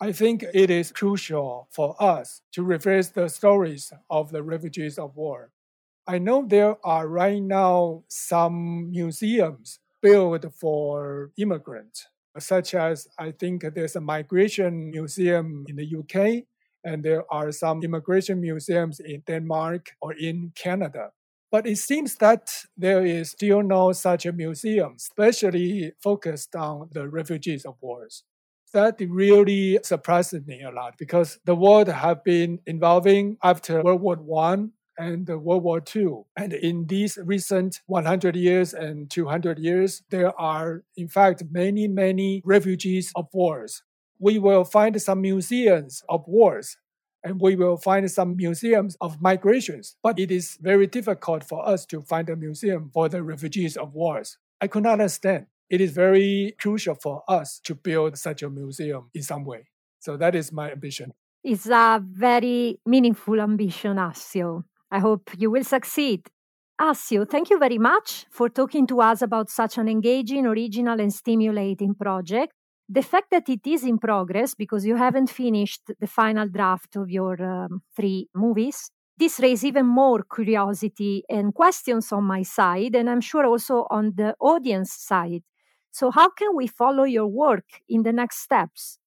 I 0.01 0.11
think 0.11 0.43
it 0.53 0.69
is 0.69 0.91
crucial 0.91 1.69
for 1.71 1.95
us 2.01 2.41
to 2.53 2.63
reverse 2.63 3.09
the 3.09 3.29
stories 3.29 3.93
of 4.09 4.31
the 4.31 4.43
refugees 4.43 4.97
of 4.97 5.15
war 5.15 5.51
I 6.07 6.19
know 6.19 6.45
there 6.47 6.75
are 6.85 7.07
right 7.07 7.41
now 7.41 8.03
some 8.09 8.91
museums 8.91 9.79
built 10.01 10.45
for 10.53 11.31
immigrants, 11.37 12.07
such 12.39 12.75
as 12.75 13.07
I 13.19 13.31
think 13.31 13.63
there's 13.75 13.95
a 13.95 14.01
migration 14.01 14.91
museum 14.91 15.65
in 15.69 15.77
the 15.77 15.87
UK 15.99 16.45
and 16.83 17.03
there 17.03 17.23
are 17.31 17.51
some 17.51 17.83
immigration 17.83 18.41
museums 18.41 18.99
in 18.99 19.21
Denmark 19.27 19.91
or 20.01 20.13
in 20.13 20.51
Canada. 20.55 21.11
But 21.51 21.67
it 21.67 21.77
seems 21.77 22.15
that 22.17 22.51
there 22.77 23.05
is 23.05 23.31
still 23.31 23.63
no 23.63 23.93
such 23.93 24.25
a 24.25 24.33
museum, 24.33 24.95
especially 24.97 25.93
focused 26.03 26.55
on 26.55 26.89
the 26.91 27.07
refugees 27.07 27.65
of 27.65 27.75
wars. 27.81 28.23
That 28.73 29.01
really 29.01 29.79
surprised 29.83 30.47
me 30.47 30.61
a 30.61 30.71
lot 30.71 30.95
because 30.97 31.39
the 31.43 31.55
world 31.55 31.89
have 31.89 32.23
been 32.23 32.59
evolving 32.65 33.37
after 33.43 33.83
World 33.83 34.01
War 34.01 34.15
One 34.15 34.71
and 34.97 35.27
World 35.27 35.63
War 35.63 35.83
II. 35.93 36.23
And 36.37 36.53
in 36.53 36.85
these 36.87 37.17
recent 37.21 37.81
100 37.87 38.35
years 38.37 38.73
and 38.73 39.09
200 39.09 39.59
years, 39.59 40.03
there 40.09 40.39
are, 40.39 40.83
in 40.95 41.09
fact, 41.09 41.43
many, 41.51 41.89
many 41.89 42.41
refugees 42.45 43.11
of 43.15 43.27
wars. 43.33 43.83
We 44.19 44.39
will 44.39 44.63
find 44.63 45.01
some 45.01 45.19
museums 45.19 46.01
of 46.07 46.23
wars 46.25 46.77
and 47.23 47.41
we 47.41 47.55
will 47.57 47.77
find 47.77 48.09
some 48.09 48.37
museums 48.37 48.95
of 49.01 49.21
migrations, 49.21 49.97
but 50.01 50.17
it 50.17 50.31
is 50.31 50.57
very 50.61 50.87
difficult 50.87 51.43
for 51.43 51.67
us 51.67 51.85
to 51.87 52.01
find 52.01 52.29
a 52.29 52.35
museum 52.35 52.89
for 52.93 53.09
the 53.09 53.21
refugees 53.21 53.75
of 53.75 53.93
wars. 53.93 54.37
I 54.61 54.67
could 54.67 54.83
not 54.83 54.93
understand. 54.93 55.47
It 55.71 55.79
is 55.79 55.91
very 55.93 56.53
crucial 56.59 56.95
for 56.95 57.23
us 57.29 57.61
to 57.63 57.75
build 57.75 58.17
such 58.17 58.43
a 58.43 58.49
museum 58.49 59.09
in 59.13 59.23
some 59.23 59.45
way. 59.45 59.69
So 59.99 60.17
that 60.17 60.35
is 60.35 60.51
my 60.51 60.69
ambition. 60.69 61.13
It's 61.45 61.67
a 61.67 62.03
very 62.05 62.81
meaningful 62.85 63.39
ambition, 63.39 63.95
Asio. 63.97 64.63
I 64.91 64.99
hope 64.99 65.31
you 65.37 65.49
will 65.49 65.63
succeed. 65.63 66.27
Asio, 66.79 67.23
thank 67.25 67.49
you 67.49 67.57
very 67.57 67.77
much 67.77 68.25
for 68.29 68.49
talking 68.49 68.85
to 68.87 68.99
us 68.99 69.21
about 69.21 69.49
such 69.49 69.77
an 69.77 69.87
engaging, 69.87 70.45
original, 70.45 70.99
and 70.99 71.13
stimulating 71.13 71.95
project. 71.95 72.51
The 72.89 73.01
fact 73.01 73.31
that 73.31 73.47
it 73.47 73.65
is 73.65 73.85
in 73.85 73.97
progress 73.97 74.53
because 74.53 74.85
you 74.85 74.97
haven't 74.97 75.29
finished 75.29 75.83
the 76.01 76.07
final 76.07 76.49
draft 76.49 76.97
of 76.97 77.09
your 77.09 77.41
um, 77.41 77.81
three 77.95 78.27
movies, 78.35 78.91
this 79.17 79.39
raises 79.39 79.65
even 79.65 79.85
more 79.85 80.23
curiosity 80.23 81.23
and 81.29 81.53
questions 81.53 82.11
on 82.11 82.23
my 82.23 82.41
side, 82.41 82.95
and 82.95 83.09
I'm 83.09 83.21
sure 83.21 83.45
also 83.45 83.85
on 83.89 84.13
the 84.15 84.35
audience 84.39 84.91
side. 84.93 85.43
So, 85.91 86.11
how 86.11 86.29
can 86.29 86.55
we 86.55 86.67
follow 86.67 87.03
your 87.03 87.27
work 87.27 87.65
in 87.87 88.03
the 88.03 88.13
next 88.13 88.39
steps? 88.39 88.99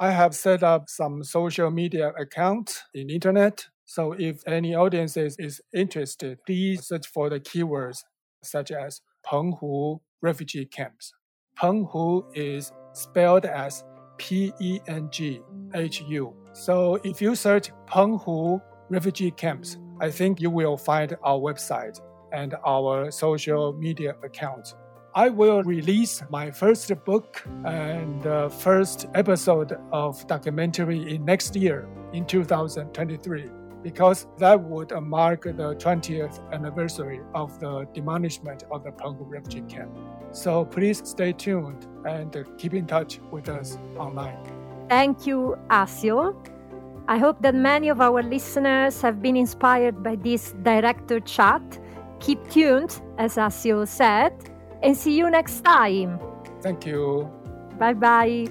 I 0.00 0.12
have 0.12 0.34
set 0.34 0.62
up 0.62 0.88
some 0.88 1.24
social 1.24 1.70
media 1.70 2.12
accounts 2.16 2.84
in 2.94 3.10
internet 3.10 3.66
so 3.88 4.12
if 4.12 4.46
any 4.46 4.74
audience 4.74 5.16
is, 5.16 5.34
is 5.38 5.62
interested, 5.72 6.38
please 6.44 6.86
search 6.86 7.06
for 7.06 7.30
the 7.30 7.40
keywords 7.40 8.04
such 8.42 8.70
as 8.70 9.00
Penghu 9.26 10.00
refugee 10.20 10.66
camps. 10.66 11.14
Penghu 11.58 12.24
is 12.34 12.70
spelled 12.92 13.46
as 13.46 13.82
P 14.18 14.52
E 14.60 14.80
N 14.88 15.08
G 15.10 15.40
H 15.74 16.02
U. 16.06 16.36
So 16.52 16.96
if 17.02 17.22
you 17.22 17.34
search 17.34 17.70
Penghu 17.86 18.60
refugee 18.90 19.30
camps, 19.30 19.78
I 20.02 20.10
think 20.10 20.38
you 20.38 20.50
will 20.50 20.76
find 20.76 21.16
our 21.22 21.38
website 21.38 21.98
and 22.30 22.56
our 22.66 23.10
social 23.10 23.72
media 23.72 24.16
account. 24.22 24.74
I 25.14 25.30
will 25.30 25.62
release 25.62 26.22
my 26.30 26.50
first 26.50 26.92
book 27.04 27.42
and 27.64 28.22
the 28.22 28.50
first 28.58 29.06
episode 29.14 29.78
of 29.90 30.26
documentary 30.26 31.14
in 31.14 31.24
next 31.24 31.56
year 31.56 31.88
in 32.12 32.26
2023 32.26 33.48
because 33.82 34.26
that 34.38 34.60
would 34.60 34.92
uh, 34.92 35.00
mark 35.00 35.44
the 35.44 35.74
20th 35.76 36.52
anniversary 36.52 37.20
of 37.34 37.58
the 37.58 37.86
demolishment 37.94 38.64
of 38.70 38.84
the 38.84 38.90
Penghu 38.90 39.24
refugee 39.30 39.62
camp. 39.62 39.90
So 40.32 40.64
please 40.64 41.02
stay 41.04 41.32
tuned 41.32 41.86
and 42.04 42.36
keep 42.58 42.74
in 42.74 42.86
touch 42.86 43.20
with 43.30 43.48
us 43.48 43.78
online. 43.96 44.38
Thank 44.88 45.26
you, 45.26 45.56
Asio. 45.70 46.36
I 47.08 47.16
hope 47.16 47.40
that 47.40 47.54
many 47.54 47.88
of 47.88 48.02
our 48.02 48.22
listeners 48.22 49.00
have 49.00 49.22
been 49.22 49.36
inspired 49.36 50.02
by 50.02 50.16
this 50.16 50.52
director 50.62 51.20
chat. 51.20 51.62
Keep 52.20 52.50
tuned, 52.50 53.00
as 53.16 53.36
Asio 53.36 53.86
said, 53.88 54.34
and 54.82 54.96
see 54.96 55.16
you 55.16 55.30
next 55.30 55.60
time. 55.64 56.18
Thank 56.62 56.86
you. 56.86 57.30
Bye 57.78 57.94
bye. 57.94 58.48